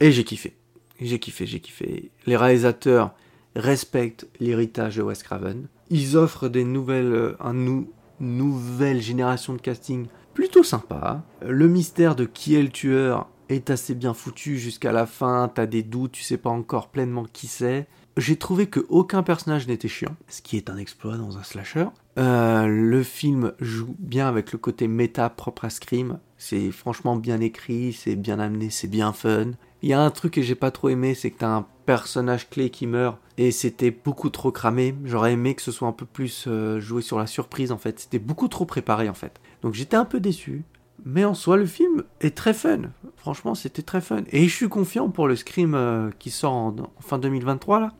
[0.00, 0.56] et j'ai kiffé.
[1.00, 2.10] J'ai kiffé, j'ai kiffé.
[2.26, 3.14] Les réalisateurs
[3.56, 5.66] respectent l'héritage de Wes Craven.
[5.90, 7.82] Ils offrent des nouvelles, euh,
[8.20, 11.22] nouvelle génération de casting plutôt sympa.
[11.46, 15.66] Le mystère de qui est le tueur est assez bien foutu jusqu'à la fin, t'as
[15.66, 17.86] des doutes, tu sais pas encore pleinement qui c'est.
[18.16, 21.86] J'ai trouvé que aucun personnage n'était chiant, ce qui est un exploit dans un slasher.
[22.18, 26.18] Euh, le film joue bien avec le côté méta propre à Scream.
[26.36, 29.52] C'est franchement bien écrit, c'est bien amené, c'est bien fun.
[29.82, 32.50] Il y a un truc que j'ai pas trop aimé, c'est que t'as un personnage
[32.50, 34.94] clé qui meurt et c'était beaucoup trop cramé.
[35.04, 37.98] J'aurais aimé que ce soit un peu plus euh, joué sur la surprise en fait.
[37.98, 39.40] C'était beaucoup trop préparé en fait.
[39.62, 40.64] Donc j'étais un peu déçu.
[41.06, 42.90] Mais en soi, le film est très fun.
[43.16, 44.22] Franchement, c'était très fun.
[44.32, 47.92] Et je suis confiant pour le Scream euh, qui sort en, en fin 2023 là,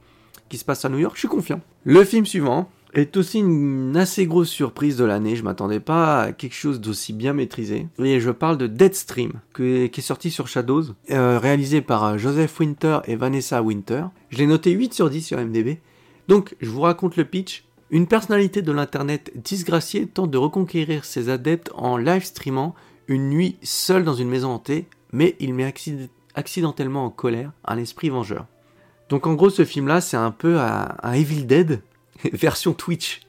[0.50, 1.14] qui se passe à New York.
[1.14, 1.62] Je suis confiant.
[1.84, 5.36] Le film suivant est aussi une assez grosse surprise de l'année.
[5.36, 7.86] Je m'attendais pas à quelque chose d'aussi bien maîtrisé.
[8.02, 12.58] Et je parle de Deadstream, qui est sorti sur Shadows, euh, réalisé par euh, Joseph
[12.58, 14.04] Winter et Vanessa Winter.
[14.30, 15.78] Je l'ai noté 8 sur 10 sur MDB.
[16.28, 17.64] Donc, je vous raconte le pitch.
[17.90, 22.74] Une personnalité de l'internet disgraciée tente de reconquérir ses adeptes en live streamant
[23.08, 27.78] une nuit seul dans une maison hantée, mais il met accid- accidentellement en colère un
[27.78, 28.46] esprit vengeur.
[29.08, 31.82] Donc en gros, ce film-là, c'est un peu un Evil Dead
[32.32, 33.22] version Twitch.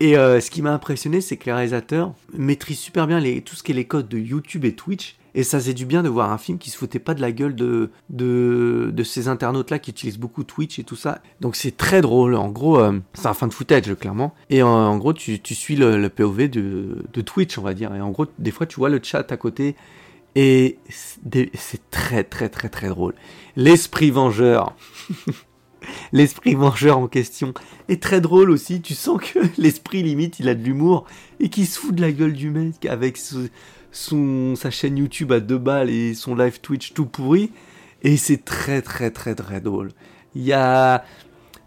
[0.00, 3.62] Et euh, ce qui m'a impressionné, c'est que les réalisateurs maîtrisent super bien tout ce
[3.62, 5.16] qui est les codes de YouTube et Twitch.
[5.34, 7.30] Et ça faisait du bien de voir un film qui se foutait pas de la
[7.30, 11.20] gueule de, ces internautes-là qui utilisent beaucoup Twitch et tout ça.
[11.40, 12.34] Donc c'est très drôle.
[12.34, 14.34] En gros, euh, c'est un fin de footage, clairement.
[14.48, 17.94] Et en, gros, tu, tu suis le, POV de, de Twitch, on va dire.
[17.94, 19.76] Et en gros, des fois, tu vois le chat à côté.
[20.34, 23.14] Et c'est très, très, très, très drôle.
[23.56, 24.74] L'esprit vengeur.
[26.12, 27.54] L'esprit vengeur en question
[27.88, 28.80] est très drôle aussi.
[28.80, 31.06] Tu sens que l'esprit limite, il a de l'humour
[31.38, 33.18] et qu'il se fout de la gueule du mec avec
[33.92, 37.50] son, sa chaîne YouTube à deux balles et son live Twitch tout pourri.
[38.02, 39.90] Et c'est très très très très drôle.
[40.34, 41.04] Il y a...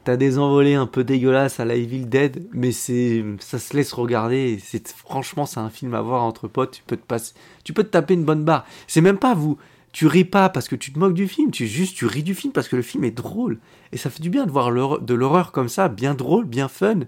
[0.05, 3.93] T'as des envolées un peu dégueulasses à la Evil Dead, mais c'est, ça se laisse
[3.93, 4.59] regarder.
[4.61, 6.71] C'est franchement, c'est un film à voir entre potes.
[6.71, 7.33] Tu peux te passer,
[7.63, 8.65] tu peux te taper une bonne barre.
[8.85, 9.57] C'est même pas vous,
[9.93, 11.51] tu ris pas parce que tu te moques du film.
[11.51, 13.59] Tu juste, tu ris du film parce que le film est drôle.
[13.93, 17.01] Et ça fait du bien de voir de l'horreur comme ça, bien drôle, bien fun,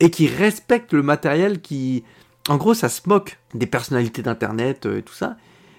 [0.00, 2.04] et qui respecte le matériel qui,
[2.48, 5.36] en gros, ça se moque des personnalités d'internet euh, et tout ça,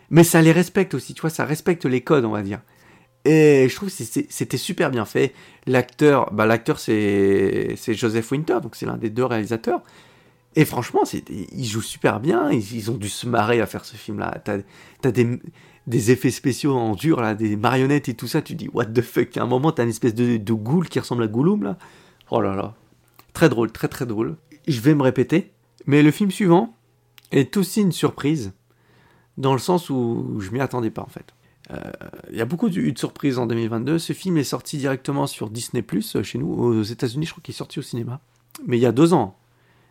[0.10, 1.14] mais ça les respecte aussi.
[1.14, 2.62] Tu vois, ça respecte les codes, on va dire.
[3.26, 5.34] Et je trouve que c'était super bien fait.
[5.66, 9.82] L'acteur, bah l'acteur c'est Joseph Winter, donc c'est l'un des deux réalisateurs.
[10.56, 11.04] Et franchement,
[11.52, 12.50] ils jouent super bien.
[12.52, 14.41] Ils, ont dû se marrer à faire ce film-là.
[14.43, 15.12] T'as
[15.88, 18.42] des effets spéciaux en dur, là, des marionnettes et tout ça.
[18.42, 21.00] Tu dis, what the fuck À un moment, t'as une espèce de, de ghoul qui
[21.00, 21.78] ressemble à Gollum, là.
[22.30, 22.76] Oh là là.
[23.34, 24.36] Très drôle, très très drôle.
[24.68, 25.54] Je vais me répéter.
[25.86, 26.76] Mais le film suivant
[27.32, 28.52] est aussi une surprise.
[29.38, 31.34] Dans le sens où je m'y attendais pas, en fait.
[32.32, 34.00] Il y a beaucoup de, de surprises en 2022.
[34.00, 36.52] Ce film est sorti directement sur Disney Plus chez nous.
[36.52, 38.20] Aux États-Unis, je crois qu'il est sorti au cinéma.
[38.66, 39.38] Mais il y a deux ans.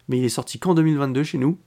[0.09, 1.59] Mais il est sorti qu'en 2022 chez nous.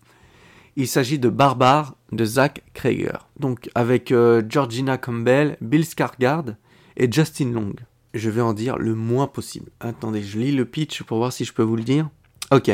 [0.76, 3.18] Il s'agit de Barbare de Zach Krager.
[3.40, 6.56] Donc avec euh, Georgina Campbell, Bill Skarsgård
[6.98, 7.74] et Justin Long.
[8.14, 9.72] Je vais en dire le moins possible.
[9.80, 12.10] Attendez, je lis le pitch pour voir si je peux vous le dire.
[12.52, 12.72] Ok.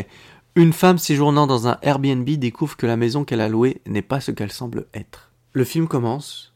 [0.55, 4.21] Une femme séjournant dans un Airbnb découvre que la maison qu'elle a louée n'est pas
[4.21, 5.31] ce qu'elle semble être.
[5.51, 6.55] Le film commence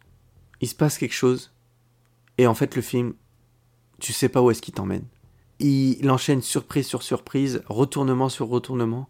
[0.62, 1.52] il se passe quelque chose,
[2.38, 3.14] et en fait le film,
[4.00, 5.06] tu sais pas où est-ce qu'il t'emmène.
[5.60, 9.10] Il, enchaîne surprise sur surprise, retournement sur retournement,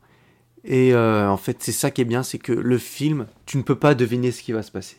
[0.64, 3.64] et euh, en fait c'est ça qui est bien, c'est que le film, tu ne
[3.64, 4.98] peux pas deviner ce qui va se passer.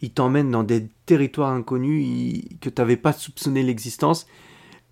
[0.00, 4.26] Il t'emmène dans des territoires inconnus que tu n'avais pas soupçonné l'existence,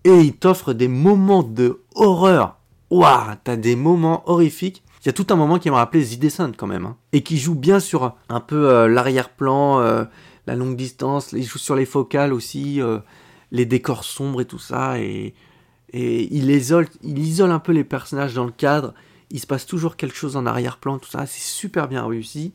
[0.05, 2.59] et il t'offre des moments de horreur.
[2.91, 4.83] Waouh, t'as des moments horrifiques.
[5.03, 7.23] Il y a tout un moment qui m'a rappelé The Descent quand même, hein, et
[7.23, 10.05] qui joue bien sur un peu euh, l'arrière-plan, euh,
[10.47, 12.81] la longue distance, il joue sur les focales aussi,
[13.51, 15.35] les décors sombres et tout ça, et,
[15.93, 18.95] et il, isole, il isole un peu les personnages dans le cadre,
[19.31, 22.53] il se passe toujours quelque chose en arrière-plan, tout ça, c'est super bien réussi,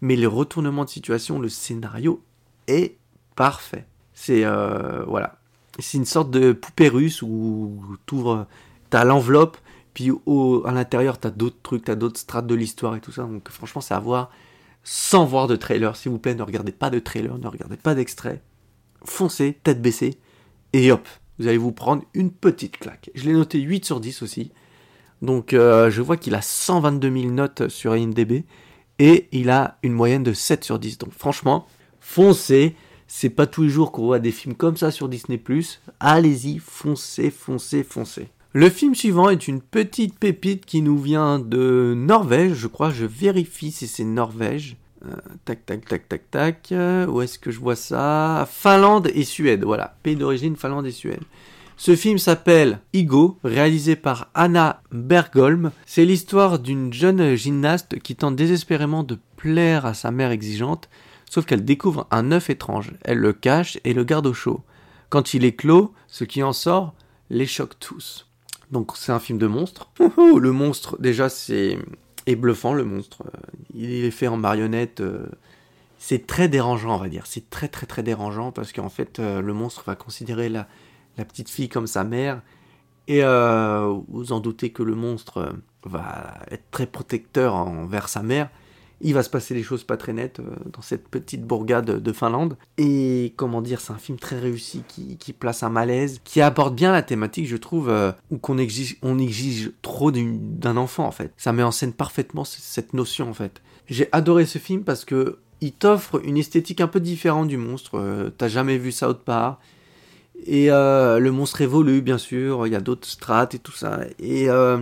[0.00, 2.22] mais les retournements de situation, le scénario
[2.66, 2.96] est
[3.36, 3.86] parfait.
[4.12, 5.38] C'est, euh, voilà,
[5.78, 8.46] c'est une sorte de poupée russe où t'ouvres,
[8.90, 9.56] t'as l'enveloppe,
[9.92, 13.22] puis au, à l'intérieur t'as d'autres trucs, t'as d'autres strates de l'histoire et tout ça,
[13.22, 14.30] donc franchement c'est à voir
[14.84, 17.94] sans voir de trailer, s'il vous plaît, ne regardez pas de trailer, ne regardez pas
[17.94, 18.42] d'extrait.
[19.02, 20.18] Foncez, tête baissée,
[20.74, 23.10] et hop, vous allez vous prendre une petite claque.
[23.14, 24.52] Je l'ai noté 8 sur 10 aussi.
[25.22, 28.44] Donc euh, je vois qu'il a 122 000 notes sur IMDB,
[28.98, 30.98] et il a une moyenne de 7 sur 10.
[30.98, 31.66] Donc franchement,
[32.00, 32.76] foncez.
[33.06, 35.40] C'est pas tous les jours qu'on voit des films comme ça sur Disney+.
[36.00, 38.28] Allez-y, foncez, foncez, foncez.
[38.52, 42.90] Le film suivant est une petite pépite qui nous vient de Norvège, je crois.
[42.90, 44.76] Je vérifie si c'est Norvège.
[45.04, 46.68] Euh, tac, tac, tac, tac, tac.
[46.72, 48.48] Euh, où est-ce que je vois ça?
[48.50, 49.96] Finlande et Suède, voilà.
[50.02, 51.22] Pays d'origine, Finlande et Suède.
[51.76, 55.70] Ce film s'appelle Igo, réalisé par Anna Bergholm.
[55.86, 60.88] C'est l'histoire d'une jeune gymnaste qui tente désespérément de plaire à sa mère exigeante,
[61.28, 62.92] sauf qu'elle découvre un œuf étrange.
[63.02, 64.62] Elle le cache et le garde au chaud.
[65.10, 66.94] Quand il éclot, ce qui en sort
[67.28, 68.28] les choque tous.
[68.70, 69.90] Donc c'est un film de monstre.
[70.16, 71.78] Le monstre, déjà, c'est
[72.26, 73.22] est bluffant, le monstre.
[73.74, 75.00] Il est fait en marionnette.
[75.00, 75.26] euh,
[75.98, 77.26] C'est très dérangeant, on va dire.
[77.26, 80.66] C'est très très très dérangeant parce qu'en fait, euh, le monstre va considérer la,
[81.16, 82.42] la petite fille comme sa mère.
[83.06, 85.52] Et euh, vous en doutez que le monstre euh,
[85.84, 88.48] va être très protecteur envers sa mère.
[89.00, 92.12] Il va se passer des choses pas très nettes euh, dans cette petite bourgade de
[92.12, 92.56] Finlande.
[92.78, 96.92] Et comment dire, c'est un film très réussi qui, place un malaise, qui aborde bien
[96.92, 97.92] la thématique, je trouve,
[98.30, 101.34] où qu'on exige, on exige trop d'un enfant en fait.
[101.36, 103.60] Ça met en scène parfaitement cette notion en fait.
[103.86, 108.32] J'ai adoré ce film parce que il t'offre une esthétique un peu différente du monstre.
[108.38, 109.60] T'as jamais vu ça autre part.
[110.46, 112.66] Et euh, le monstre évolue, bien sûr.
[112.66, 114.00] Il y a d'autres strates et tout ça.
[114.18, 114.78] Et euh,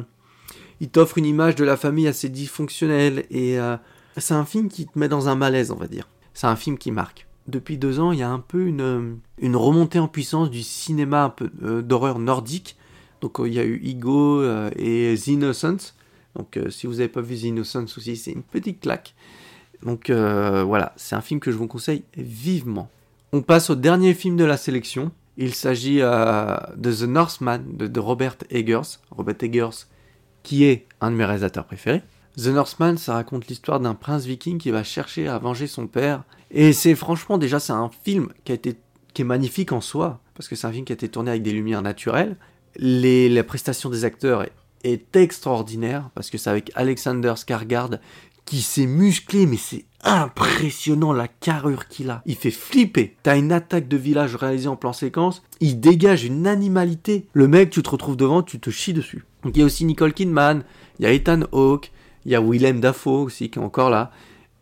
[0.81, 3.25] il t'offre une image de la famille assez dysfonctionnelle.
[3.31, 3.77] Et euh,
[4.17, 6.09] c'est un film qui te met dans un malaise, on va dire.
[6.35, 7.29] C'est un film qui marque.
[7.47, 9.21] Depuis deux ans, il y a un peu une,
[9.57, 11.51] remontée en puissance du cinéma un peu
[11.83, 12.77] d'horreur nordique.
[13.21, 14.43] Donc il y a eu Igo
[14.77, 15.95] et The Innocents.
[16.37, 19.15] Donc si vous n'avez pas vu The Innocents aussi, c'est une petite claque.
[19.83, 22.89] Donc voilà, c'est un film que je vous conseille vivement.
[23.33, 25.11] On passe au dernier film de la sélection.
[25.37, 28.99] Il s'agit euh, de The Northman de, Robert Eggers.
[29.11, 29.87] Robert Eggers,
[30.43, 32.03] qui est un de mes réalisateurs préférés.
[32.37, 36.25] The Northman, ça raconte l'histoire d'un prince viking qui va chercher à venger son père.
[36.51, 38.57] Et c'est franchement déjà c'est un film qui a
[39.21, 41.53] est magnifique en soi parce que c'est un film qui a été tourné avec des
[41.53, 42.37] lumières naturelles.
[42.77, 44.47] Les, la prestation des acteurs
[44.85, 48.01] est, extraordinaire parce que c'est avec Alexander Skarsgård
[48.53, 52.21] qui s'est musclé, mais c'est impressionnant la carrure qu'il a.
[52.27, 53.17] Il fait flipper.
[53.23, 57.29] T'as une attaque de village réalisée en plan séquence, il dégage une animalité.
[57.33, 59.25] Le mec, tu te retrouves devant, tu te chies dessus.
[59.43, 60.65] Donc il y a aussi Nicole Kidman,
[60.99, 61.93] il y a Ethan Hawke,
[62.27, 64.11] il y a Willem Dafoe aussi qui est encore là,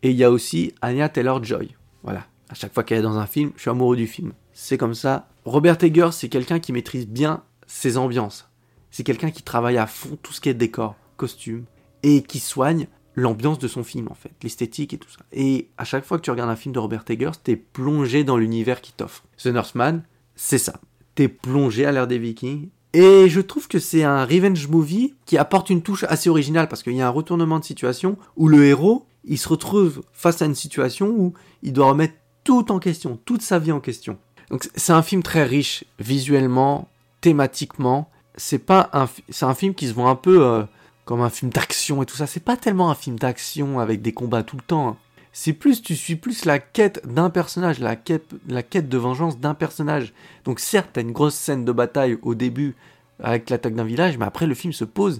[0.03, 1.75] et il y a aussi Anya Taylor-Joy.
[2.03, 2.23] Voilà.
[2.47, 4.31] À chaque fois qu'elle est dans un film, je suis amoureux du film.
[4.53, 5.27] C'est comme ça.
[5.43, 8.49] Robert Eggers, c'est quelqu'un qui maîtrise bien ses ambiances.
[8.89, 11.65] C'est quelqu'un qui travaille à fond tout ce qui est décor, costume,
[12.03, 15.19] et qui soigne l'ambiance de son film en fait, l'esthétique et tout ça.
[15.31, 18.37] Et à chaque fois que tu regardes un film de Robert Eggers, t'es plongé dans
[18.37, 19.23] l'univers qu'il t'offre.
[19.37, 20.03] The Northman,
[20.35, 20.79] c'est ça.
[21.15, 22.69] T'es plongé à l'ère des Vikings.
[22.93, 26.83] Et je trouve que c'est un revenge movie qui apporte une touche assez originale parce
[26.83, 30.45] qu'il y a un retournement de situation où le héros, il se retrouve face à
[30.45, 31.33] une situation où
[31.63, 34.17] il doit remettre tout en question, toute sa vie en question.
[34.49, 36.89] Donc c'est un film très riche visuellement,
[37.21, 38.09] thématiquement.
[38.35, 40.63] C'est pas un, c'est un film qui se voit un peu euh,
[41.05, 42.27] comme un film d'action et tout ça.
[42.27, 44.89] C'est pas tellement un film d'action avec des combats tout le temps.
[44.89, 44.97] hein.
[45.33, 49.39] C'est plus, tu suis plus la quête d'un personnage, la quête, la quête de vengeance
[49.39, 50.13] d'un personnage.
[50.43, 52.75] Donc certes, t'as une grosse scène de bataille au début
[53.19, 55.19] avec l'attaque d'un village, mais après le film se pose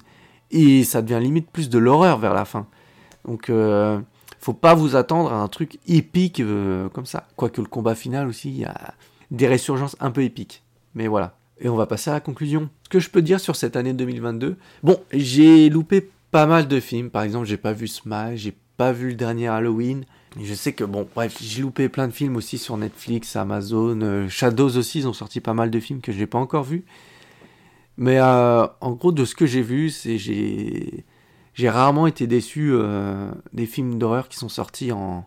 [0.49, 2.67] et ça devient limite plus de l'horreur vers la fin.
[3.25, 4.01] Donc euh,
[4.39, 7.27] faut pas vous attendre à un truc épique euh, comme ça.
[7.37, 8.93] Quoique le combat final aussi, il y a
[9.29, 10.63] des résurgences un peu épiques.
[10.93, 11.37] Mais voilà.
[11.61, 12.69] Et on va passer à la conclusion.
[12.83, 16.79] Ce que je peux dire sur cette année 2022, bon, j'ai loupé pas mal de
[16.79, 17.09] films.
[17.09, 20.05] Par exemple, j'ai pas vu Smash, j'ai pas vu le dernier Halloween.
[20.41, 24.29] Je sais que, bon, bref, j'ai loupé plein de films aussi sur Netflix, Amazon, euh,
[24.29, 26.85] Shadows aussi, ils ont sorti pas mal de films que j'ai pas encore vus.
[27.97, 31.05] Mais euh, en gros, de ce que j'ai vu, c'est j'ai
[31.53, 35.25] j'ai rarement été déçu euh, des films d'horreur qui sont sortis en,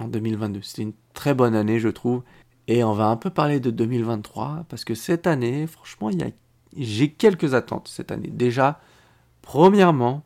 [0.00, 0.60] en 2022.
[0.62, 2.22] C'était une très bonne année, je trouve.
[2.68, 6.30] Et on va un peu parler de 2023 parce que cette année, franchement, a
[6.76, 8.28] j'ai quelques attentes cette année.
[8.28, 8.78] Déjà,
[9.40, 10.22] premièrement,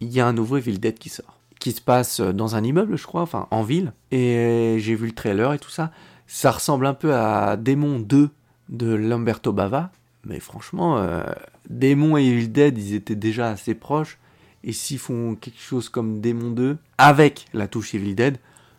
[0.00, 2.96] il y a un nouveau Evil Dead qui sort, qui se passe dans un immeuble,
[2.96, 3.92] je crois, enfin en ville.
[4.12, 5.90] Et j'ai vu le trailer et tout ça.
[6.28, 8.30] Ça ressemble un peu à Démon 2
[8.68, 9.90] de Lamberto Bava.
[10.24, 11.24] Mais franchement, euh,
[11.68, 14.18] Démon et Evil Dead, ils étaient déjà assez proches.
[14.62, 18.38] Et s'ils font quelque chose comme Démon 2, avec la touche Evil Dead,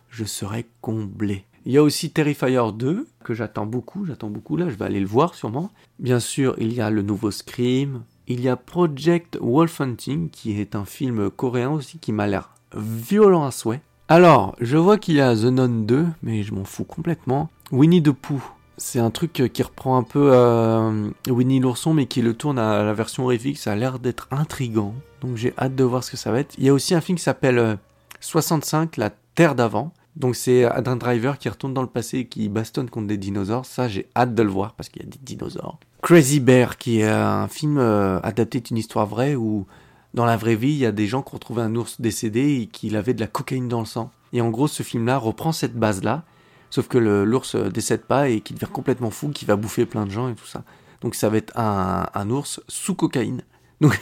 [0.09, 1.45] je serais comblé.
[1.65, 4.99] Il y a aussi Terrifier 2, que j'attends beaucoup, j'attends beaucoup là, je vais aller
[4.99, 5.71] le voir sûrement.
[5.99, 8.03] Bien sûr, il y a le nouveau Scream.
[8.27, 12.49] Il y a Project Wolf Hunting, qui est un film coréen aussi, qui m'a l'air
[12.75, 13.81] violent à souhait.
[14.09, 17.49] Alors, je vois qu'il y a The Nun 2, mais je m'en fous complètement.
[17.71, 18.43] Winnie the Pooh,
[18.77, 22.83] c'est un truc qui reprend un peu euh, Winnie l'ourson, mais qui le tourne à
[22.83, 23.57] la version horrifique.
[23.57, 26.55] Ça a l'air d'être intrigant, donc j'ai hâte de voir ce que ça va être.
[26.57, 27.75] Il y a aussi un film qui s'appelle euh,
[28.19, 29.93] 65, La Terre d'avant.
[30.15, 33.65] Donc c'est Adam Driver qui retourne dans le passé et qui bastonne contre des dinosaures.
[33.65, 35.79] Ça, j'ai hâte de le voir parce qu'il y a des dinosaures.
[36.01, 39.65] Crazy Bear, qui est un film euh, adapté d'une histoire vraie où,
[40.13, 42.59] dans la vraie vie, il y a des gens qui ont trouvé un ours décédé
[42.61, 44.11] et qu'il avait de la cocaïne dans le sang.
[44.33, 46.23] Et en gros, ce film-là reprend cette base-là,
[46.69, 50.05] sauf que l'ours euh, décède pas et qu'il devient complètement fou, qui va bouffer plein
[50.05, 50.63] de gens et tout ça.
[51.01, 53.41] Donc ça va être un, ours sous cocaïne.
[53.81, 53.99] Donc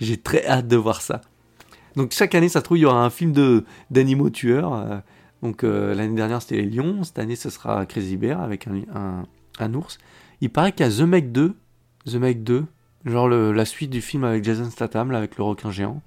[0.00, 1.20] j'ai- très hâte de voir ça.
[1.94, 3.32] Donc chaque année, ça se trouve, il y aura un film
[3.90, 4.74] d'animaux tueurs.
[4.74, 4.98] euh,
[5.42, 7.02] donc euh, l'année dernière, c'était les lions.
[7.04, 9.98] Cette année, ce sera Crazy Bear avec un, ours.
[10.40, 11.54] Il paraît qu'il y a The Meg 2.
[12.06, 12.64] The Meg 2.
[13.04, 16.02] Genre la suite du film avec Jason Statham, avec le requin géant.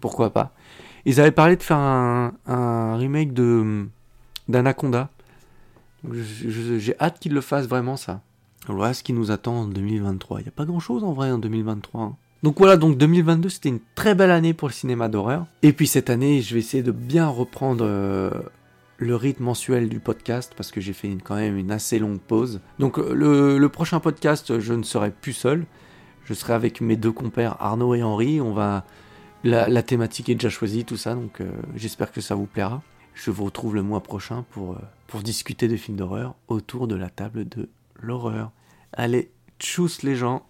[0.00, 0.52] Pourquoi pas.
[1.06, 3.86] Ils avaient parlé de faire un, remake de
[4.48, 5.08] d'Anaconda.
[6.10, 8.20] Je- je- J'ai hâte qu'ils le fassent vraiment, ça.
[8.68, 10.40] Voilà ce qui nous attend en 2023.
[10.40, 12.00] Il n'y a pas grand chose en vrai en 2023.
[12.02, 12.16] hein.
[12.42, 15.46] Donc voilà, donc 2022 c'était une très belle année pour le cinéma d'horreur.
[15.62, 18.30] Et puis cette année, je vais essayer de bien reprendre euh,
[19.04, 22.60] le rythme mensuel du podcast parce que j'ai fait quand même une assez longue pause.
[22.78, 23.12] Donc euh,
[23.58, 25.66] le, prochain podcast, je ne serai plus seul.
[26.24, 28.40] Je serai avec mes deux compères Arnaud et Henri.
[28.40, 28.84] On va
[29.44, 31.14] la, thématique est déjà choisie, tout ça.
[31.14, 32.82] Donc euh, j'espère que ça vous plaira.
[33.14, 36.96] Je vous retrouve le mois prochain pour, euh, pour discuter de films d'horreur autour de
[36.96, 37.68] la table de
[38.00, 38.50] l'horreur.
[38.92, 40.46] Allez, tchuss les gens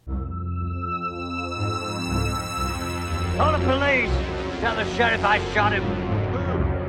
[3.36, 4.10] Call the police.
[4.62, 5.82] The sheriff I shot him.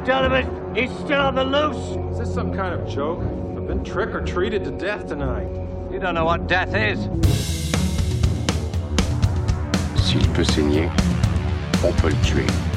[0.06, 2.12] Him he's still on the loose.
[2.12, 3.20] Is this some kind of joke?
[3.22, 5.48] I've been trick or treated to death tonight.
[5.92, 7.00] You don't know what death is.
[10.04, 10.90] S'il peut saigner,
[11.84, 12.75] on peut le tuer.